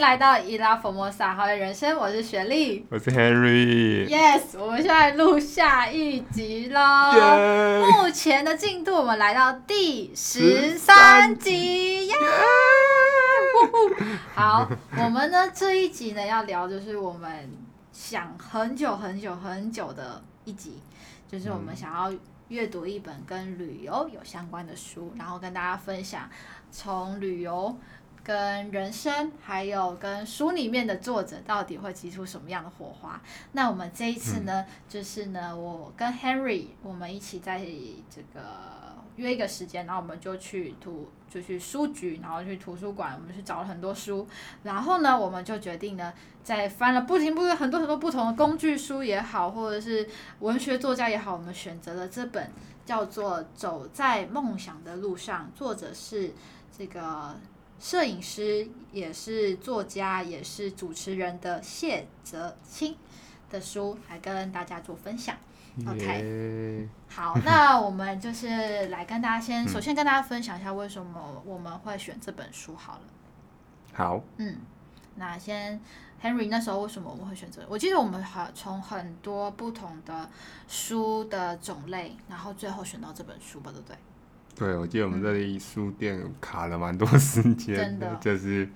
[0.00, 4.08] 来到伊拉佛莫萨好的人生，我是雪莉，我是 Henry。
[4.08, 6.80] Yes，我们现在录下一集喽。
[7.92, 12.16] 目前的进度，我们来到第十三集呀。
[14.34, 17.50] 好，我们呢这一集呢要聊就是我们
[17.92, 20.80] 想很久很久很久的一集，
[21.30, 22.10] 就是我们想要
[22.48, 26.22] 阅读一本跟旅游有相关的书，然后跟大家分享
[26.72, 27.76] 从旅游。
[28.22, 33.20] 跟人生，还有跟书里面的作者，到底会激出什么样的火花？
[33.52, 37.58] 那我们这一次呢，嗯、就是呢，我跟 Henry，我们一起在
[38.08, 38.40] 这个
[39.16, 44.26] 约一个时间，然后我们就去图，就去书局，然后去图书馆，我们去找了很多书，
[44.62, 46.12] 然后呢，我们就决定呢，
[46.44, 50.06] 在翻了不停不停很多很多不同的工具书也好，或者是
[50.40, 52.52] 文学作家也好，我们选择了这本
[52.84, 56.32] 叫做《走在梦想的路上》，作者是
[56.76, 57.34] 这个。
[57.80, 62.94] 摄影师也是作家，也是主持人的谢泽清
[63.50, 65.34] 的书，来跟大家做分享。
[65.86, 73.02] OK，好，那我们就是来跟大家先， 首先跟大家分享一下为什么我们会选这本书好了。
[73.94, 74.58] 好，嗯，
[75.14, 75.80] 那先
[76.22, 77.64] Henry 那时候为什么我们会选择？
[77.68, 80.28] 我记得我们好从很多不同的
[80.68, 83.96] 书的种类，然后最后选到这本书吧，对不对？
[84.56, 88.68] 对，我记得我们这里书店卡了蛮多时间的，嗯、就是，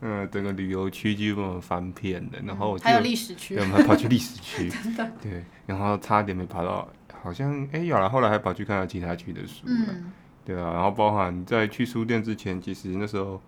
[0.00, 5.12] 嗯，整个旅游区基本翻遍的，然后我还有历史区，对，我们还跑去历史区， 的。
[5.22, 6.88] 对，然后差点没爬到，
[7.22, 10.10] 好像哎有了，后来还跑去看了其他区的书，嗯，
[10.44, 13.40] 对啊，然后包含在去书店之前，其实那时候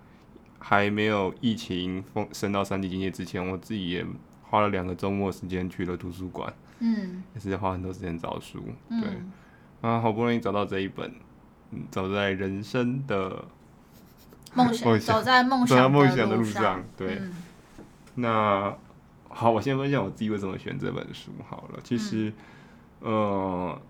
[0.61, 4.07] 还没有疫情封升到三级警戒之前，我自己也
[4.43, 9.11] 花了两个周末时间去了图书馆，嗯，也是花很多时间找书，嗯、对，
[9.91, 11.13] 啊，好不容易找到这一本。
[11.91, 13.45] 走在人生的
[14.55, 15.91] 梦想，走在梦想
[16.29, 16.83] 的路上。
[16.97, 17.35] 对，嗯、
[18.17, 18.77] 那
[19.29, 21.79] 好，我先分享我自己为什么选这本书好了。
[21.83, 22.33] 其实，
[23.01, 23.83] 嗯、呃，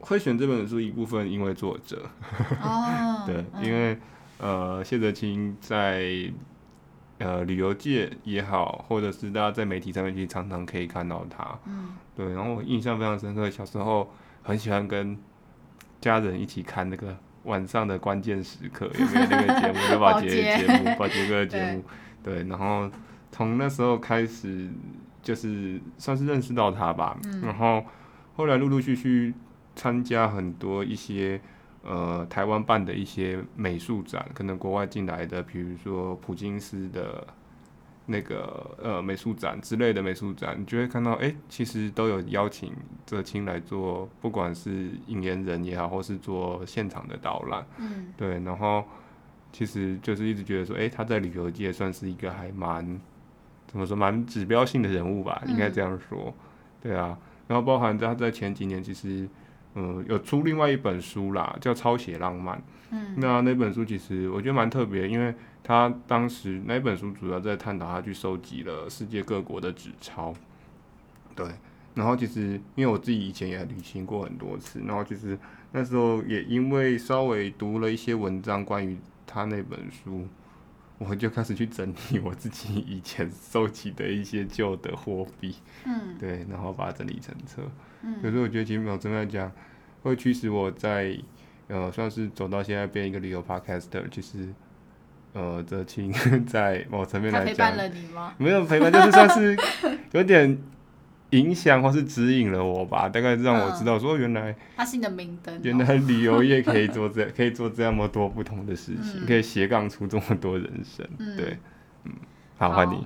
[0.00, 2.08] 会选这本书一部分因为作者。
[2.62, 3.96] 哦、 对，因为
[4.38, 6.30] 呃，谢哲清在
[7.18, 11.58] 呃旅游界也好，或者是大家在媒体上面去常常可以看到他。
[11.66, 14.10] 嗯、对，然后我印象非常深刻，小时候
[14.42, 15.16] 很喜欢跟。
[16.00, 19.92] 家人一起看那个晚上的关键时刻，有没有那个节目？
[19.92, 21.84] 有宝杰 节目，宝杰哥的节目。
[22.22, 22.90] 对，然后
[23.30, 24.68] 从那时候开始，
[25.22, 27.16] 就是算是认识到他吧。
[27.24, 27.84] 嗯、然后
[28.34, 29.34] 后来陆陆续续
[29.74, 31.40] 参加很多一些
[31.82, 37.26] 呃台湾办的一些美术展，可能国外进来的，比如说普金斯的。
[38.06, 42.72] 那个呃美术展之类的美术展，你就会看到，哎、欸，其实都有邀请
[43.04, 48.84] 哲青来做，不管是引言人也好，或是做现场的导览，嗯，对，然后
[49.52, 53.00] 其实就是一直觉得说，哎、欸，他在旅游界算是一个还蛮
[53.66, 56.32] 怎么说蛮指标性的人物吧，应该这样说，
[56.80, 57.18] 对啊，
[57.48, 59.28] 然后包含他在前几年其实。
[59.78, 62.56] 嗯，有出另外一本书啦，叫《抄写浪漫》。
[62.90, 70.32] 嗯，那那本书其实我觉得蛮特别，因为他当时那本书主要在探讨他去收集了世界各国的纸钞。
[71.34, 71.46] 对，
[71.94, 75.38] 然后其实因为我自己以前也旅行过很多次，然后其实
[75.72, 80.26] 那时候也因为稍微读了一些文章关于他那本书，
[80.96, 85.56] 我就开始去整理我自己以前收集的一些旧的货币。
[85.84, 87.62] 嗯，对，然后把它整理成册。
[88.02, 89.50] 嗯，可是我觉得其实没有真的讲，
[90.02, 91.16] 会驱使我在
[91.68, 94.02] 呃，算是走到现在变一个旅游 podcaster。
[94.10, 94.48] 其实，
[95.32, 96.12] 呃，哲青
[96.46, 98.34] 在某层面来讲，陪伴了你吗？
[98.38, 99.56] 没有陪伴，就是算是
[100.12, 100.56] 有点
[101.30, 103.08] 影响或是指引了我吧。
[103.08, 105.58] 大概让我知道说，原来它是你的明灯。
[105.62, 111.04] 原来旅游业可以做这， 可以做这么多不同的事情，嗯、可以斜杠出这么多人生。
[111.18, 111.58] 嗯、对，
[112.04, 112.12] 嗯，
[112.56, 113.04] 好，换你，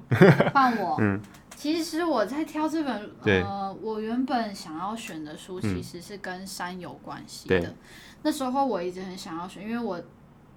[0.53, 1.19] 换我，嗯。
[1.61, 7.61] 其实我在挑这本，对呃，我原本想要选的书其实是跟山有关系的。
[7.61, 7.71] 对
[8.23, 10.03] 那时候我一直很想要选，因为我。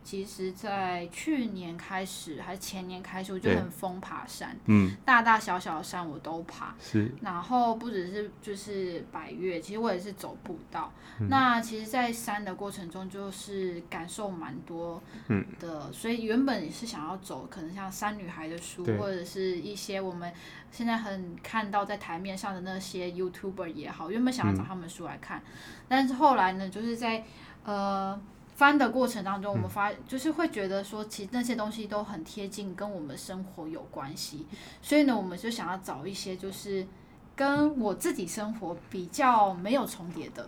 [0.04, 6.76] 其实，在去年开始还是前年开始，我就很疯爬山，嗯，大大小小的山我都爬。
[6.80, 7.10] 是。
[7.22, 10.92] 然后不只是就是百岳，其实我也是走步道。
[11.20, 15.88] 嗯、那其实，在山的过程中，就是感受蛮多的。
[15.88, 20.32] 嗯、所以原本也是想要走，可能像山女孩的书，或者是一些我们
[20.70, 25.44] 现在很看到在台面上的那些 YouTuber 也好，原本想要找他们书来看，嗯、
[25.88, 27.24] 但是后来呢，就是在
[27.64, 28.22] 呃。
[28.56, 34.46] 翻的过程当中，我们发就是会觉得说，其实那些东西都很贴近，跟我们生活有关系。
[34.82, 36.86] 所以呢，我们就想要找一些就是
[37.36, 40.48] 跟我自己生活比较没有重叠的。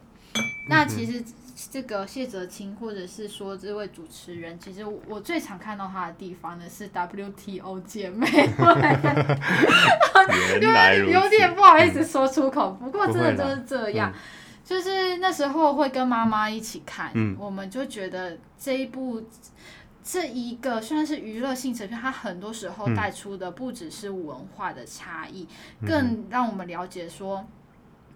[0.69, 1.24] 那其实
[1.72, 8.74] 这个谢哲青，或者是说这位主持人，其实我最常看到他的地方呢是 WTO 姐妹会，
[10.62, 14.12] 因为 有点不好意思说出口，不过真的就是这样，
[14.66, 19.24] 就是那时候会跟妈妈一起看，嗯，我们就觉得这一部。
[20.08, 25.48] 这一个虽然是娱乐性质片，它很多时候带出的不只是文化的差异，
[25.80, 27.44] 嗯、更让我们了解说，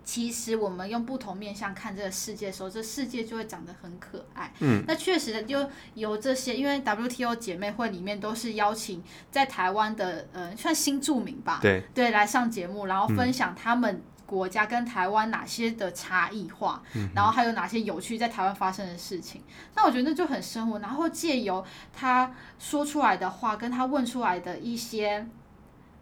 [0.04, 4.54] 其实我们用不同面向看这个世界的时候，这世界就会长得很可爱。
[4.60, 14.01] 嗯，那确实的，就由这些，因为 WTO 姐妹会里面都是邀请在台湾的，呃，算新著名吧，对对，来上节目，然后分享他们、嗯。
[14.29, 16.83] 国家跟台湾哪些的差异化，
[17.15, 19.41] 然后还有哪些有趣在台湾发生的事情？
[19.75, 25.27] 那我觉得那就很生活，然后借由他说出来的话，跟他问出来的一些。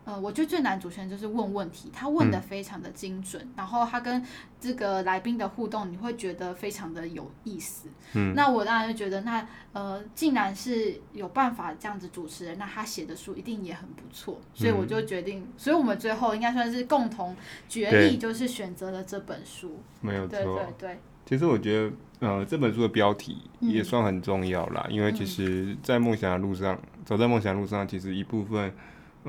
[0.07, 4.23] 呃，我觉得最难主持人就是问问题，他问的非常的精准，嗯、然后他跟
[4.57, 7.89] 这个来宾的互动，你会觉得非常的有意思。
[8.13, 17.35] 嗯，那我当然就觉得那，那呃，竟然是有办法这样子主持人，那他写的书一定也很不错，所以我就决定，嗯、所以我们最后应该算是共同
[17.67, 19.81] 决议，就是选择了这本书。
[19.99, 20.99] 没有错，对对对。
[21.25, 21.91] 其实我觉得，
[22.25, 28.73] 呃，这本书的标题也算很重要啦，嗯、因为其实，在梦想的路上，嗯、走在梦想的路上，其实一部分。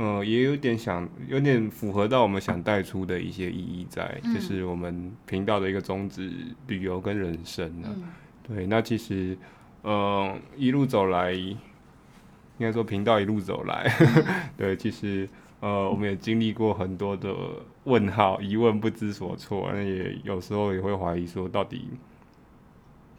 [0.00, 6.30] 呃，也有点想，有点符合到我们想带出的一些意义在，嗯、就是我们频道的一个宗旨：
[6.68, 7.90] 旅游跟人生呢、啊。
[7.96, 8.04] 嗯、
[8.44, 9.36] 对，那其实，
[9.82, 11.58] 呃，一路走来，应
[12.60, 14.24] 该说频道一路走来，嗯、
[14.56, 15.28] 对，其实，
[15.58, 17.34] 呃，我们也经历过很多的
[17.82, 21.88] 问号、疑问、不知所措，那也有时候也会怀疑说，到底。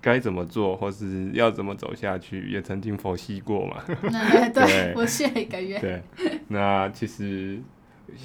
[0.02, 3.84] 该怎么做，或是要怎么走下去，也曾经佛系过嘛。
[4.54, 5.80] 对，对我歇一个月。
[5.80, 6.02] 对，
[6.48, 7.60] 那其实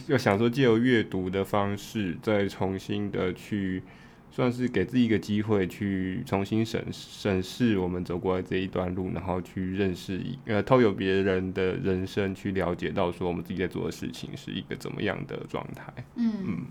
[0.06, 3.82] 就想说，借由阅读的方式，再重新的去，
[4.31, 15.93] 算是给自己一个机会，去重新审审视我们走过来这一段路，然后去认识一呃，透过别人的人生去了解到，说我们自己在做的事情是一个怎么样的状态。
[16.15, 16.32] 嗯。
[16.47, 16.67] 嗯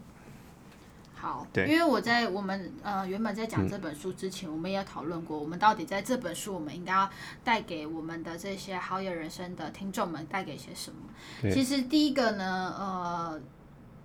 [1.23, 7.09] 好，对，因为我在我们呃原本在讲这本书之前，嗯、我们也讨论过，我们到底在这本书，我们应该要
[7.45, 11.49] 带给我们的这些好友人生的听众们带给些什么？
[11.49, 13.41] 其实第一个呢，呃，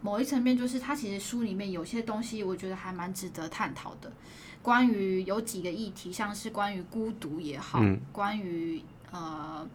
[0.01, 4.13] 某一层面就是它其实书里面有些东西，我觉得还蛮值得探讨的。
[4.63, 8.81] 关于有几个议题，像是关于孤独也好，嗯、关于
[9.11, 9.67] 呃。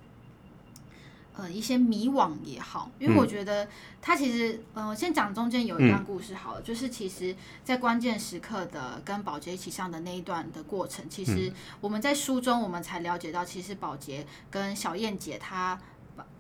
[1.36, 3.68] 呃，一些迷惘也好，因为我觉得
[4.02, 11.52] 他其实，呃，先讲中间有一段故事好了，嗯、就是其实，在关键时刻的跟保洁一起上的那一段的过程，其实
[11.82, 15.80] 我们在书中我们才了解到，其实保洁跟小燕姐她，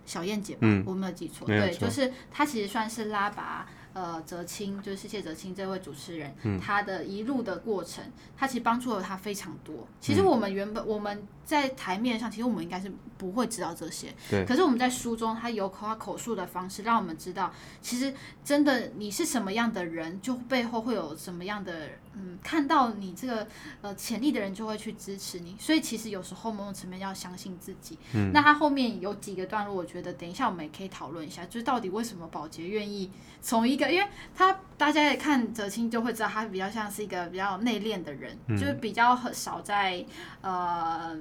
[0.05, 3.67] 小燕姐吧，嗯、我没有记错，对，就是她其实算是拉拔。
[3.93, 8.03] 呃，泽青就是谢泽青这位主持人，嗯、他的一路的过程，
[8.35, 9.87] 他其实帮助了他非常多。
[10.01, 14.13] 其实我们原本我们在台面上，其实我们应该是不会知道这些。
[14.29, 14.43] 对。
[14.45, 18.11] 可是我们在书中，他有口他口述的方式，让我们知道，其实
[18.43, 23.47] 真的你是什么样的人，就背后会有什么样的嗯，看到你这个
[23.81, 25.55] 呃潜力的人就会去支持你。
[25.59, 27.97] 所以其实有时候某种层面要相信自己。
[28.13, 28.31] 嗯。
[28.33, 33.91] 那他后面有几个段落，我觉得等一下我们也可以讨论一下，就是到底为什么保洁愿意从一个。
[33.91, 40.05] 因为他大家也看泽青就会知道，他比较像是一个比较内敛的人，嗯、就是比较很少在
[40.41, 41.17] 呃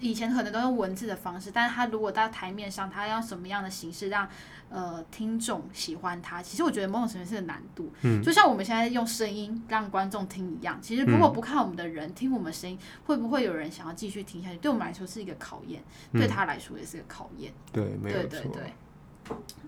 [0.00, 4.28] 以前可能都用文字的方式，但是他如果到台面上，他要用什么样的形式让
[4.68, 6.42] 呃听众喜欢他？
[6.42, 14.56] 其实我觉得某种程度是个难度，嗯，就像我们现在用声音让观众听一样，其实如果不看我们的人、嗯、听我们声音，会不会有人想要继续听下去？
[14.58, 18.28] 对我们来说是一个考验，嗯、对他来说也是个考验，对，没有错。
[18.28, 18.72] 对对对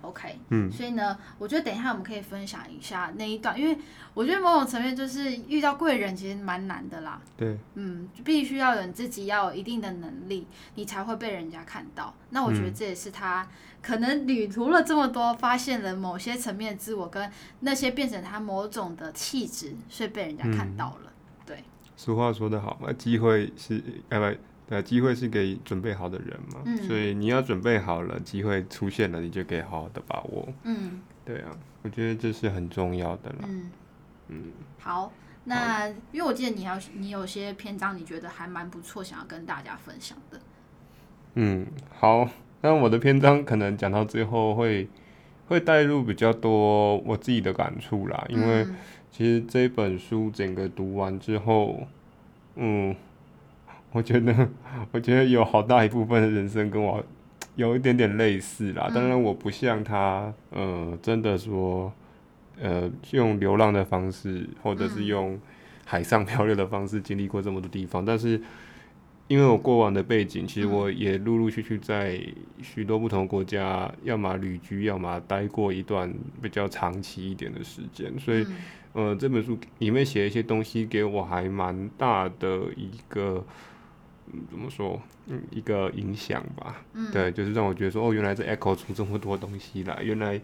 [0.03, 3.75] OK，嗯，所以呢，我觉得等一下我们可以分享一下那一段，因为
[4.13, 7.19] 我觉得某种层面就是遇到贵人其实蛮难的啦。
[7.39, 12.15] 对，嗯，必须要有你自己要有一定的能力，你才会被人家看到。
[12.29, 13.49] 那我觉得这也是他
[13.87, 21.13] 可能旅途了这么多，发现了某些层面的自我跟那些变成他某种的气质，所以被人家看到了。
[21.13, 21.65] 嗯、对，
[21.97, 24.39] 俗话说得好嘛，机会是哎不。
[24.69, 30.49] 对，机会是给准备好的人嘛，嗯、所以你要准备好了，机会出现了，你就可以好好的把握。
[30.65, 33.45] 嗯，对啊，我觉得这是很重要的啦。
[33.45, 33.71] 嗯
[34.27, 35.13] 嗯，好，
[35.45, 40.41] 那好因为我记得你要你有些篇章，你觉得还蛮不错，想要跟大家分享的。
[41.35, 41.65] 嗯，
[41.97, 42.29] 好，
[42.61, 44.89] 那我的篇章可能讲到最后会
[45.49, 48.67] 会带入比较多我自己的感触啦，因为
[49.11, 51.87] 其实这本书整个读完之后，
[52.57, 52.95] 嗯。
[53.93, 54.49] 我觉得，
[54.93, 57.03] 我觉得有好大一部分的人生跟我
[57.55, 58.91] 有一点点类似啦。
[58.95, 61.91] 当然，我不像他，呃，真的说，
[62.61, 65.41] 呃，用流浪的方式，或者是用，
[65.87, 68.39] 海上漂流的方式经历过这么多地方，但是
[69.29, 72.21] 因为我过往的背景，其实我也陆陆续续在
[72.63, 78.47] 许多不同国家，要么旅居，要么待过一段比较长期一点的时间，所以，
[78.93, 83.45] 呃，这本书里面写一些东西给我还蛮大的一个，
[84.33, 86.85] 嗯，怎么说，嗯，一个影响吧。
[87.13, 90.41] 对，就是让我觉得说，哦，原来这 echo 出这么多东西来，原来。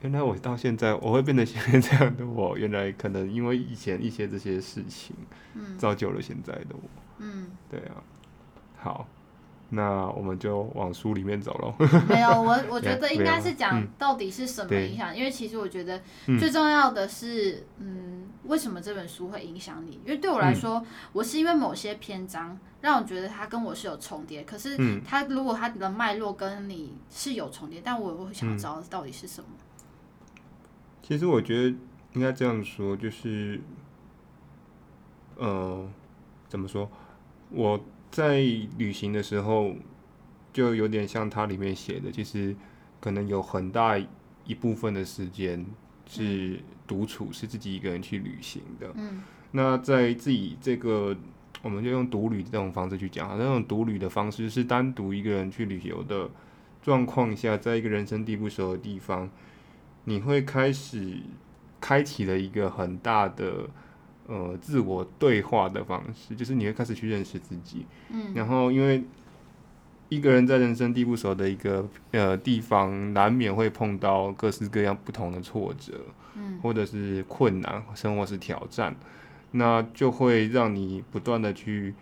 [0.00, 5.16] 原来我到现在我会变成现在这样的我，原来可能因为以前一些这些事情，
[5.76, 6.80] 造就了现在的我。
[6.84, 7.02] 嗯，
[7.70, 8.02] 对啊。
[8.80, 9.06] 好，
[9.70, 11.74] 那我们就往书里面走喽。
[12.08, 16.00] 没有，我我觉得应该是讲到底是什么影响，因为其实我觉得
[16.38, 20.00] 最重要的是，嗯，为什么这本书会影响你？
[20.04, 29.48] 因为对我来说，我是因为某些篇章让我觉得它跟我是有重叠，可是它如果它的脉络跟你是有重叠，但我也会想知道到底是什么。
[31.02, 31.76] 其实我觉得
[32.12, 33.60] 应该这样说，就是，
[35.36, 35.84] 呃，
[36.48, 36.88] 怎么说？
[37.50, 38.38] 我在
[38.76, 39.74] 旅行的时候，
[40.52, 42.54] 就有点像它里面写的，其实
[43.00, 43.98] 可能有很大
[44.44, 45.64] 一部分的时间
[46.06, 48.90] 是独处，是自己一个人去旅行的。
[48.94, 49.22] 嗯。
[49.52, 51.16] 那在自己这个，
[51.62, 56.30] 我们就用独旅这种方式去讲，那种独旅的方式是单独一个人去旅游的
[56.82, 59.30] 状况下，在一个人生地不熟的地方。
[60.04, 61.18] 你会开始
[61.80, 63.68] 开启了一个很大的
[64.28, 67.84] 呃自我对话的方式，就是你会开始去认识自己。
[68.10, 69.02] 嗯，然后因为
[70.08, 76.00] 一个人在人生地不熟的一个呃地方，难免会碰到各式各样不同的挫折，
[76.36, 78.94] 嗯，或者是困难，生活是挑战，
[79.50, 81.94] 那就会让你不断的去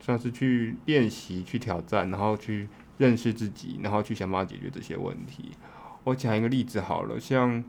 [0.00, 2.68] 算是去练习、去挑战，然后去
[2.98, 5.52] 认识自己，然后去想办法解决这些问题。
[6.04, 7.62] 我讲一个例子好了，像，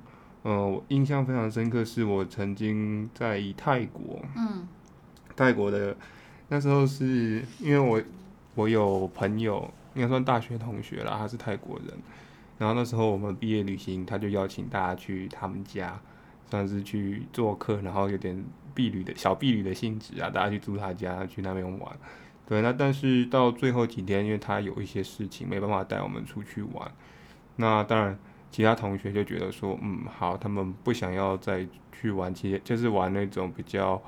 [0.43, 4.67] 呃，我印象非常深刻，是我曾经在泰国，嗯，
[5.35, 5.95] 泰国的
[6.49, 8.01] 那时候是因为我
[8.55, 11.97] 我有朋友，应该算大学同学啦，他是泰国人，
[12.57, 15.99] 然后那时候我们毕业旅行，他就邀请大家去他们家，
[16.49, 18.43] 算是去做客，然后有点
[18.75, 21.97] 避旅的小避旅的性质啊，大家去住他家，去那边玩，
[22.45, 26.91] 对，那但是到最后几天，因为他有一些事情，没办法带我们出去玩。
[27.55, 28.19] 那当然，
[28.53, 33.99] 其他同学就觉得说，嗯，好，他们不想要再去玩，其实就是玩那种比较，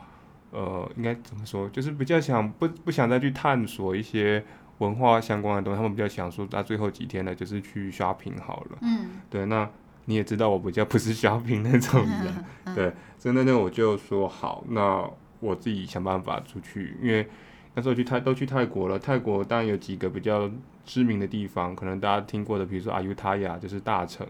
[0.52, 4.46] 呃，应该怎么说，就是比较想不不想再去探索一些
[4.78, 8.78] 文化相关的东西，他们比较想说，那最后几天呢，就是去 shopping 好了。
[8.82, 9.22] 嗯。
[9.32, 9.68] 对，那
[10.06, 15.04] 你也知道，我比较不是 shopping 那种人， 对，所以那天我就说好，那
[15.40, 17.28] 我自己想办法出去，因为。
[17.76, 20.50] 那时候去泰都去泰国了，泰国当然有几个比较
[20.86, 24.26] 知名的地方，可能大家听过的，比如说阿尤他亚，就是大城，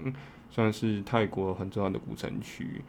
[0.50, 2.82] 算是泰国很重要的古城区。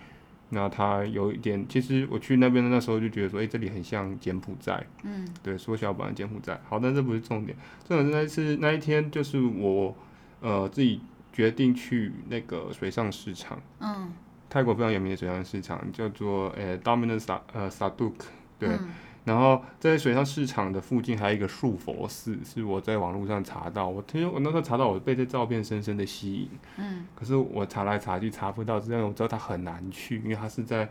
[0.49, 6.59] 那它有一点，其实我去那边的那时候就觉得说，诶、欸，这里很像柬埔寨，嗯，对，缩小版的柬埔寨。
[6.69, 9.95] 好，但这不是重点，重点是那一次那一天就是我
[10.41, 11.01] 呃自己
[11.33, 14.13] 决定去那个水上市场，嗯，
[14.49, 18.15] 泰国非常有名的水上市场叫做呃 Dominant 萨呃 Saduk，
[18.59, 18.69] 对。
[18.71, 18.89] 嗯
[19.26, 23.88] 然后在水上市场的附近还有一个树佛寺，是我在网络上查到。
[23.88, 26.49] 我听我那时候查到，我被这照片深深的吸引。
[26.76, 27.04] 嗯。
[27.12, 30.88] 可是我查来查去查不到，因为我知道它很难去，因为它是在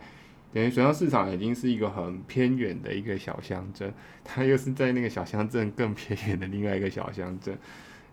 [0.52, 3.90] 等于水上市场已经是一个很偏远的一个小乡镇，
[4.22, 7.56] 它又是在那个小乡镇更偏远的另外一个小乡镇。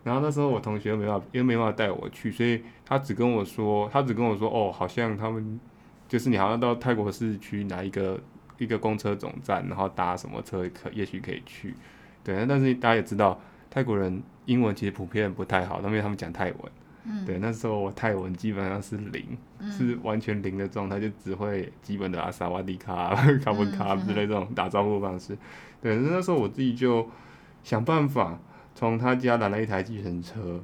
[0.04, 5.60] 然后那时候我同学没办法，因为没办法带我去，所以他只跟我说，他只跟我说，哦，好像他们
[6.08, 8.18] 就是你好像到泰国市区哪一个。
[8.58, 11.74] 一个公车总站，然后搭什么车可也许可以去，
[12.22, 12.46] 对。
[12.46, 16.72] 但是大家也知道，泰国人英文其实普遍不太好，因为他们讲泰文。
[17.04, 17.24] 嗯。
[17.24, 25.36] 对，那时候我泰文基本上是零，嗯、是完全零的状态，就只会基本的阿萨瓦迪卡、 卡布卡之类这种打招呼方式。
[25.82, 27.08] 对，那时候我自己就
[27.62, 28.38] 想办法
[28.74, 30.62] 从他家拦了一台计程车，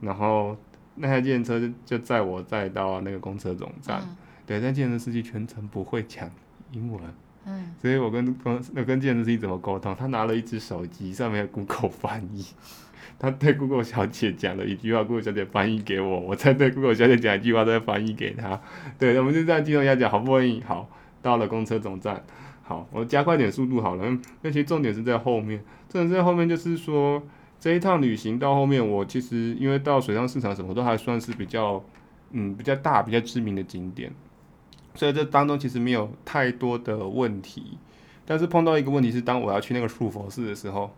[0.00, 0.56] 然后
[0.94, 4.00] 那台计程车就载我载到那个公车总站。
[4.02, 4.16] 嗯、
[4.46, 6.30] 对，但计程车司机全程不会讲。
[6.72, 7.00] 英文，
[7.44, 9.94] 嗯，所以我跟跟那跟计程车司机怎么沟通？
[9.94, 12.44] 他拿了一只手机，上面有 Google 翻译，
[13.18, 18.60] 他对 Google 小姐讲了一句话，Google 小姐翻译给我，我再对 Google 小姐讲一句话，再翻译给他。
[18.98, 20.88] 对，我们就这样继续下讲，好不容易好
[21.22, 22.22] 到了公车总站，
[22.62, 24.04] 好，我加快点速度好了。
[24.42, 27.22] 那其实重点是在后面，重点是在后面，就是说
[27.58, 31.82] 这一趟旅行到后面，我其实因为到水上市场什么都还算是比较，
[32.32, 34.12] 嗯，比较大、比较知名的景点。
[34.96, 37.78] 所以这当中其实没有太多的问题，
[38.24, 40.90] 但是碰到一个问题是，当我要去那个树佛寺的时候，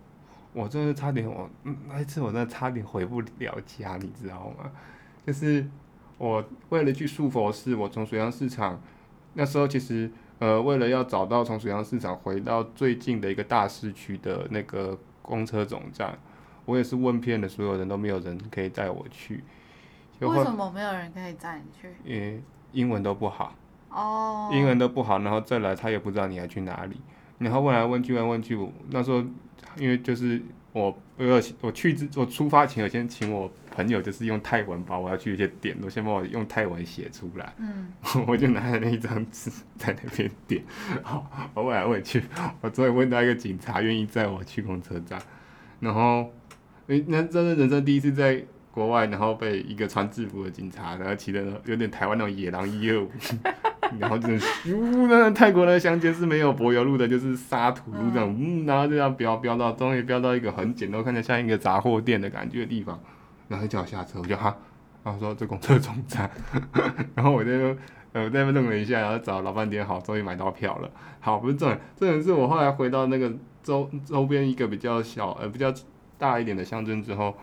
[0.53, 4.71] 我真的是差点我，嗯，那一次我真的差点回不了家，你知道吗？
[5.27, 5.67] 就是
[6.17, 8.81] 我为了去树佛寺，我从水上市场
[9.35, 16.19] 那时候其实呃，为了要找到从水上市场回到最近的一个大市区的那个公车总站，
[16.65, 19.43] 我也是问遍了所有人都没有人可以带我去。
[20.21, 21.95] 为什么没有人可以载你去？
[22.05, 23.55] 因为英文都不好。
[23.91, 24.51] 哦。
[24.53, 26.97] 英文都不好，然后再来他也不知道你要去哪里，
[27.39, 28.59] 然后问来问去问问去，
[28.91, 29.25] 那时候
[29.77, 30.41] 因为就是
[30.73, 33.51] 我我我去之我出发前我先请我。
[33.79, 37.93] 朋友就是用泰文把我要去一些点都先帮我用泰文写出来，嗯，
[38.27, 40.65] 我就拿着那一张纸在那边点，
[41.05, 42.21] 好，我问来问去，
[42.61, 45.23] 我终于问到一个警察愿意载我去公车站，
[45.79, 46.29] 然后，
[46.89, 53.09] 诶，那真是人生第一次在国外，然后被一个穿制服的警察，然后骑的有点台湾那种野狼一二五，
[53.99, 62.99] 然后就是咻，那泰国的乡间是没有柏油路的，就是沙土路这样，嗯，然后就这样飙飙到，终于飙到一个很简陋，看起来像一个杂货店的感觉的地方。
[63.49, 64.55] 然后叫我下车，我就哈，
[65.03, 66.31] 然后说这公车总站，
[67.15, 67.77] 然后我在那
[68.13, 70.91] 呃我在那边愣了一下，然后找老半天，好，终于买到票了。
[71.21, 75.73] 好，不是重点，重点是我后来回到那个周周边一个比较小呃比较
[76.19, 77.35] 大一点的乡镇之后，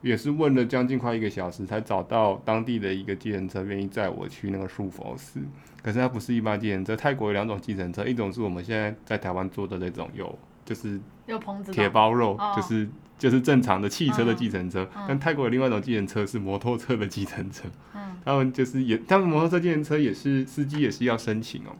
[0.00, 5.40] 也是问了将近快一个小时，才找到当地的一个计程车愿意载我去那个树佛寺。
[5.82, 12.88] 可是它不是一般计程车，泰国有两种计程车，一种是我们现在在台湾坐的那种有就是有棚子铁包肉，就是。
[13.18, 17.64] 就是正常的汽车的计程车，嗯嗯、但泰国有另外一种计程车是摩托车的计程车。
[17.92, 21.74] 嗯、他们就是也，他们摩托车计程车也是司机也是要申请哦，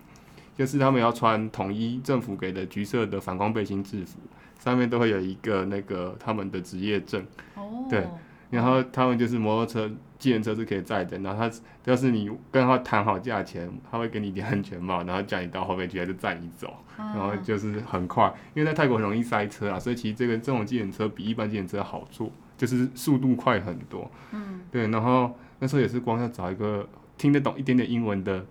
[0.57, 4.19] 就是他们要穿统一政府给的橘色的反光背心制服，
[4.59, 7.25] 上面都会有一个那个他们的职业证。
[7.55, 8.07] 哦、对，
[8.51, 9.91] 然后他们就是摩托车。
[10.19, 24.11] 计程车是可以载的，然后他要是你跟他谈好价钱，他会给你一顶安全帽，然后叫你到后面去，他就载你走，然后就是很快，因为在泰国很容易塞车啊，所以其实这个这种计程车比一般计程车好坐，就是速度快很多。
[24.33, 26.85] 嗯，对，然后那时候也是光要找一个
[27.17, 28.45] 听得懂一点点英文的，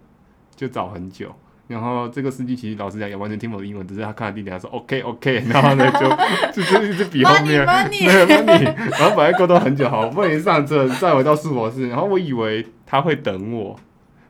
[0.55, 1.35] 就找很久。
[1.67, 6.09] 然后这个司机其实老实讲也完全听不懂英文，只是他看了地点，他说 OK OK， 然后呢就
[6.63, 13.77] 就就一直比后面，对 money， 然后本来沟通很久，好不容易上车再回到树博士，然后我以为他会等我，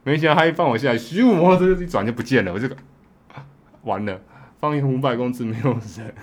[0.02, 2.68] 没想到他一放我下来，咻，摩托车一转就不见了，我就
[3.82, 4.20] 完了，
[4.60, 6.14] 方圆五百公尺没有人，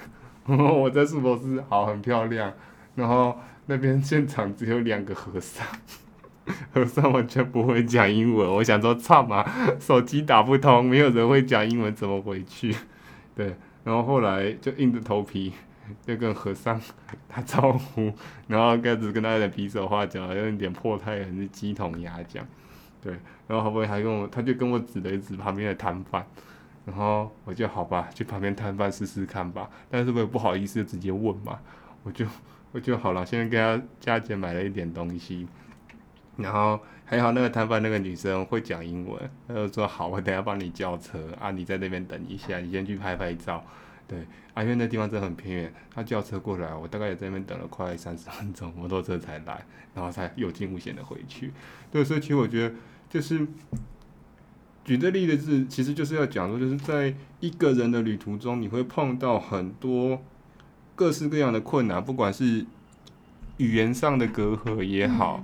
[0.48, 2.52] 然后我在树博士好很漂亮，
[2.96, 5.66] 然后那边现场只有两个和尚。
[6.72, 9.44] 和尚完全不会讲英文，我想说，操嘛，
[9.80, 12.76] 手机打不通，没有人会讲英文，怎么回去？
[13.36, 15.52] 对，然后后来就硬着头皮
[16.06, 16.80] 就跟和尚
[17.28, 18.14] 打招呼，
[18.48, 22.46] 然后开始跟他有点比手画脚，有点破泰语是鸡同鸭讲，
[23.02, 23.14] 对，
[23.48, 26.26] 然后后面还跟我，他就跟我指了一指旁边的摊贩，
[26.86, 31.60] 然后我就好吧，去旁边摊贩试试看吧，但是我也不好意思直接问嘛，
[32.04, 32.26] 我就
[32.72, 35.48] 我就好了，现在给他加减买了一点东西。
[36.38, 43.64] 然后还好，那个摊贩那个女生会讲英文，她就说好，我等下帮你叫车啊，你在那边等一下，你先去拍拍照，
[44.08, 44.20] 对，
[44.54, 51.54] 啊，因为那地方真的很偏远，她叫车过来，我大概也在那边等了快三十分钟，摩托车才来，然后才有惊无险的回去，
[51.92, 52.76] 对，所以其实我觉得
[53.10, 53.48] 就是
[54.84, 60.22] 举这例子，是其实就是要讲说，就是在一个人的旅途中，你会碰到很多
[60.96, 62.66] 各式各样的困难，不管是
[63.58, 65.44] 语言上的隔阂也好。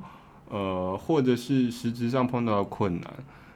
[0.51, 3.11] 呃，或者是实质上碰到的困难，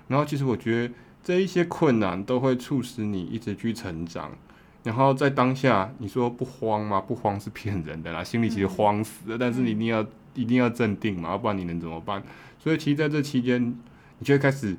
[0.08, 4.32] 然后其实我觉得这一些困难都会促使你一直去成长。
[4.84, 7.00] 然后在当下，你说不慌吗？
[7.00, 9.38] 不慌是骗人的啦，心里其实慌死了。
[9.38, 12.24] 但是你一定要一定要镇定嘛，要不然你能怎么办？
[12.58, 13.62] 所以其实在这期间，
[14.18, 14.76] 你就会开始。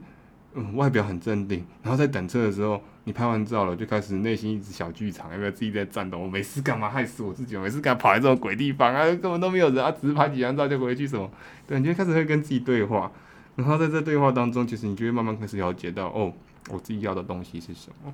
[0.58, 6.18] 嗯，外表很镇定，然后在等车的时候，你拍完照了，就开始内心一直小剧场，要不要自己在战斗？
[6.18, 7.56] 我没事干嘛害死我自己？
[7.56, 9.04] 我没事干嘛跑来这种鬼地方啊？
[9.04, 11.30] 根本都没有人啊，只是拍几张照就回去什么？
[11.68, 13.12] 对，你就开始会跟自己对话，
[13.54, 16.32] 然后在这对话当中，其实你就会慢慢开始了解到，哦，
[16.68, 18.12] 我自己要的东西是什么？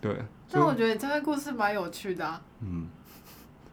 [0.00, 0.16] 对。
[0.50, 2.40] 但我觉得这个故事蛮有趣的啊。
[2.62, 2.88] 嗯。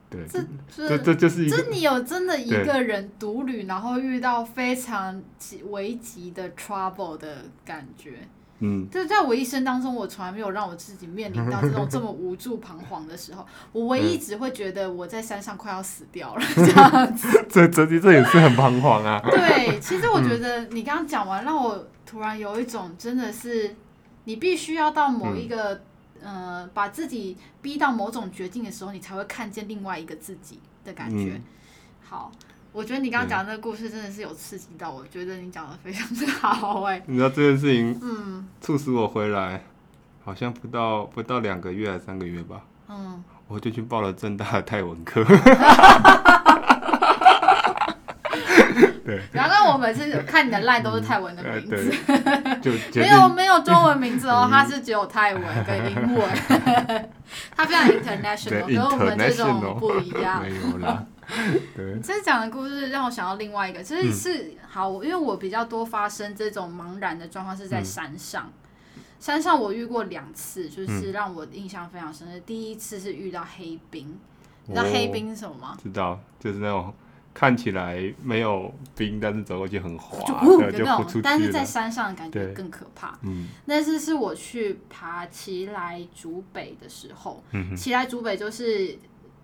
[0.09, 0.41] 对，这
[0.87, 5.21] 这这就是这你有真的一个人独旅，然后遇到非常
[5.69, 8.27] 危急的 trouble 的感觉。
[8.60, 13.46] 嗯，就在我一生当中，我从来没有让我自己面临到这种这么无助彷徨的时候。
[13.72, 17.28] 我唯一只会觉得我在山上快要死掉了这样子。
[17.50, 19.22] 这这这也是很彷徨啊。
[19.30, 23.76] 对，其实我觉得你刚刚讲完，让我突然有一种真的是，
[24.24, 25.82] 你必须要到某一个。
[26.20, 31.34] 呃，把自己逼到某种绝境的时候，你才会看见另外一个自己的感觉。
[31.36, 31.43] 嗯、
[32.04, 32.32] 好，
[32.71, 37.03] 我觉得你刚刚讲的那个故事真的是有刺激到我，嗯、觉得你讲的非常的好哎、欸。
[37.08, 39.63] 你知道这件事情，嗯，促使我回来，
[40.23, 42.62] 好像不到不到两个月还是三个月吧。
[42.89, 45.23] 嗯，我就去报了正大的泰文课。
[49.03, 51.93] 对，然后我每次看你的赖都是泰文的名字，
[52.99, 56.30] 没有没有中文名字哦， 它是只有泰文跟英文，
[57.56, 60.43] 它非常 international，跟我们这种不一样。
[60.43, 61.06] 没有啦。
[61.75, 68.51] 对，这讲的故事让我想到另外一个，其实是好，因为我比较多发生这种茫然的状况是在山上。
[69.19, 72.39] 山上我遇过两次，就是让我印象非常深的。
[72.41, 74.17] 第一次是遇到黑冰，
[74.67, 75.77] 你知道黑冰是什么吗？
[75.81, 76.93] 知道，就是那种
[77.33, 80.19] 看起来没有冰，但是走过去很滑，
[80.71, 81.21] 就那种。
[81.21, 83.17] 但是在山上的感觉更可怕。
[83.23, 87.43] 嗯，那次是我去爬奇来竹北的时候，
[87.75, 88.97] 奇来竹北就是。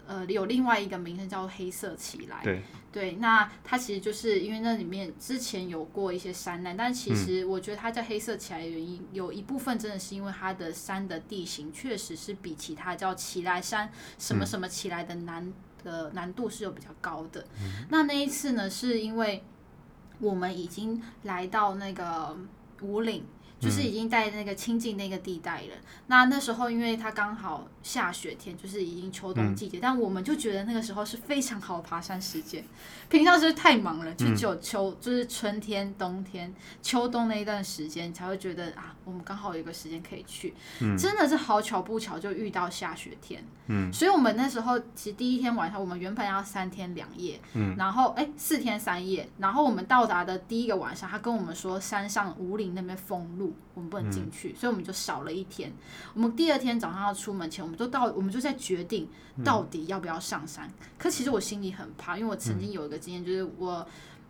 [0.06, 2.42] 呃，有另外一个名称叫黑色奇来。
[2.44, 2.62] 对，
[2.92, 13.90] 对，那它其实就是因为那里面之前有过一些山难，但其实我觉得它叫黑色奇来的原因，嗯、有一部分真的是因为它的山的地形确实是比其他叫奇来山
[14.20, 17.46] 什么什么奇来的难的难度是有比较高的。
[17.62, 19.44] 嗯、那那一次呢，是因为
[20.20, 22.38] 我们已经来到那个
[22.82, 23.26] 五岭。
[23.64, 25.76] 就是已经在那个清境那个地带了。
[25.76, 32.64] 嗯、那那时候，因为它刚好下雪天，就是已经秋冬季节，嗯、但我们就觉得那个时候是非常好的爬山时间。
[33.10, 40.54] 平常是太忙了，就只有秋，嗯、就是春天、冬天、秋冬那一段时间才会觉得啊，我们刚好有一个时间可以去。
[40.82, 43.44] 嗯、真的是好巧不巧，就遇到下雪天。
[43.68, 53.53] 嗯，所以我们那时候其实第一天晚上，我们原本要三天两夜，嗯，然后哎四天三夜，然后我们到达的第一个晚上，他跟我们说山上五岭那边封路。
[53.74, 55.72] 我们不能进去，嗯、所以我们就少了一天。
[56.14, 59.08] 我们第二天早上要出门前，我们都到，我们就在决定
[59.44, 60.68] 到底要不要上山。
[60.68, 63.86] 嗯、可其实我心里很怕，因为我曾经有一个经验，就是我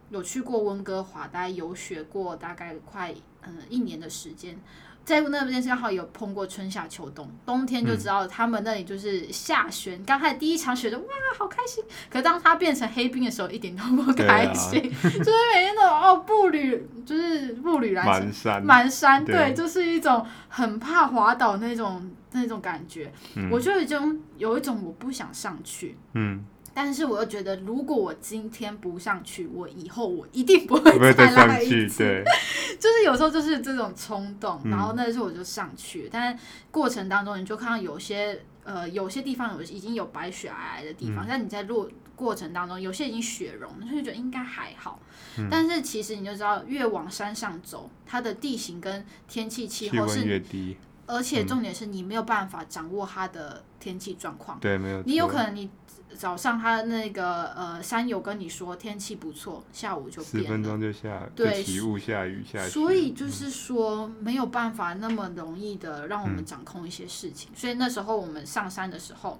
[0.10, 4.60] 有去过温哥华，大概游学过大概快嗯一年的时间。
[5.06, 10.00] 在那边刚好有碰过春夏秋冬，冬天就知道他们那里就是下雪。
[10.06, 11.06] 刚开始第一场雪就哇
[11.38, 23.12] 好开心，可当它变成黑冰的时候，一点都不开心， 啊、就是每天都哦步履就是步履蹒跚，满山对，对就是一种很怕滑倒那种那种感觉。
[23.36, 26.46] 嗯、我就已经有一种我不想上去，嗯。
[26.74, 32.00] 但是我又觉得，如果我今天不上去，我以后我一定不会再来一次。
[32.04, 32.24] 对，
[32.80, 36.06] 就是有时候就是这种冲动，然后那时候我就上去。
[36.06, 36.40] 嗯、但
[36.72, 45.00] 过程当中，你就看到有些呃，有些地方有已经有白雪皑皑的地方，嗯、但你在落过程当中，有些已经雪融，就觉得应该还好。
[45.38, 54.60] 嗯、但是其实你就知道，越往山上走，它的地形跟天气气候是越低，而且重点是你没有办法掌握它的天气状况。
[54.60, 55.04] 对，没有。
[55.04, 55.70] 你有可能你。
[56.14, 62.70] 早上他那个呃山友跟你说天气不错，下午就十分钟就下，对，起雾下雨下雨。
[62.70, 67.50] 所以就是说没有办法那么容易的让我们掌控一些事情。
[67.52, 69.40] 嗯、所以那时候我们上山的时候，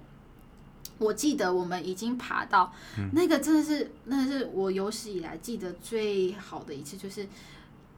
[0.98, 7.26] 我记得我们已经爬到、嗯、那个真的是，那是我有史以来记得最好的一次，就是。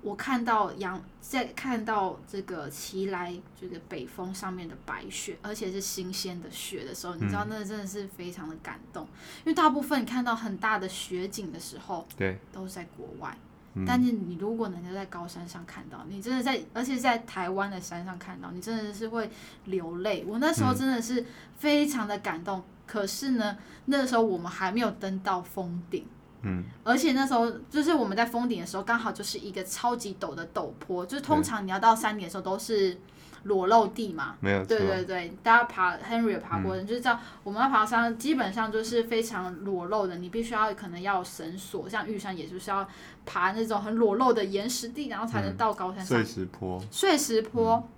[0.06, 9.02] 我看到阳在看到这个奇来就是北峰上面的白雪，而且是新鲜的雪的时候，你知道那真的是非常的感动。
[9.02, 9.08] 嗯、
[9.40, 13.36] 因为大部分你看到很大的雪景的时候，对，都是在国外。
[13.74, 19.28] 嗯、但是你如果能够在高山上看到，你真的在，而且在台湾的山上看到，你真的是会
[19.64, 20.24] 流泪。
[20.24, 22.60] 我那时候真的是非常的感动。
[22.60, 26.06] 嗯、可是呢，那个时候我们还没有登到峰顶。
[26.42, 32.96] 嗯，而且那时候就是我们在峰顶的时候，刚好就是一个超级陡的陡坡，就是通常你要到山顶的时候都是
[33.44, 34.68] 裸露地嘛，没有错。
[34.76, 42.88] 对对对，大家爬 Henry 有爬过的，嗯、就是知道我们要爬山基本上就是非常裸露的，你必须要可能要有绳索，像玉山也就是要
[43.24, 46.06] 爬那种很裸露的岩石地，然后才能到高山上。
[46.06, 47.74] 碎石坡，碎石坡。
[47.76, 47.92] 嗯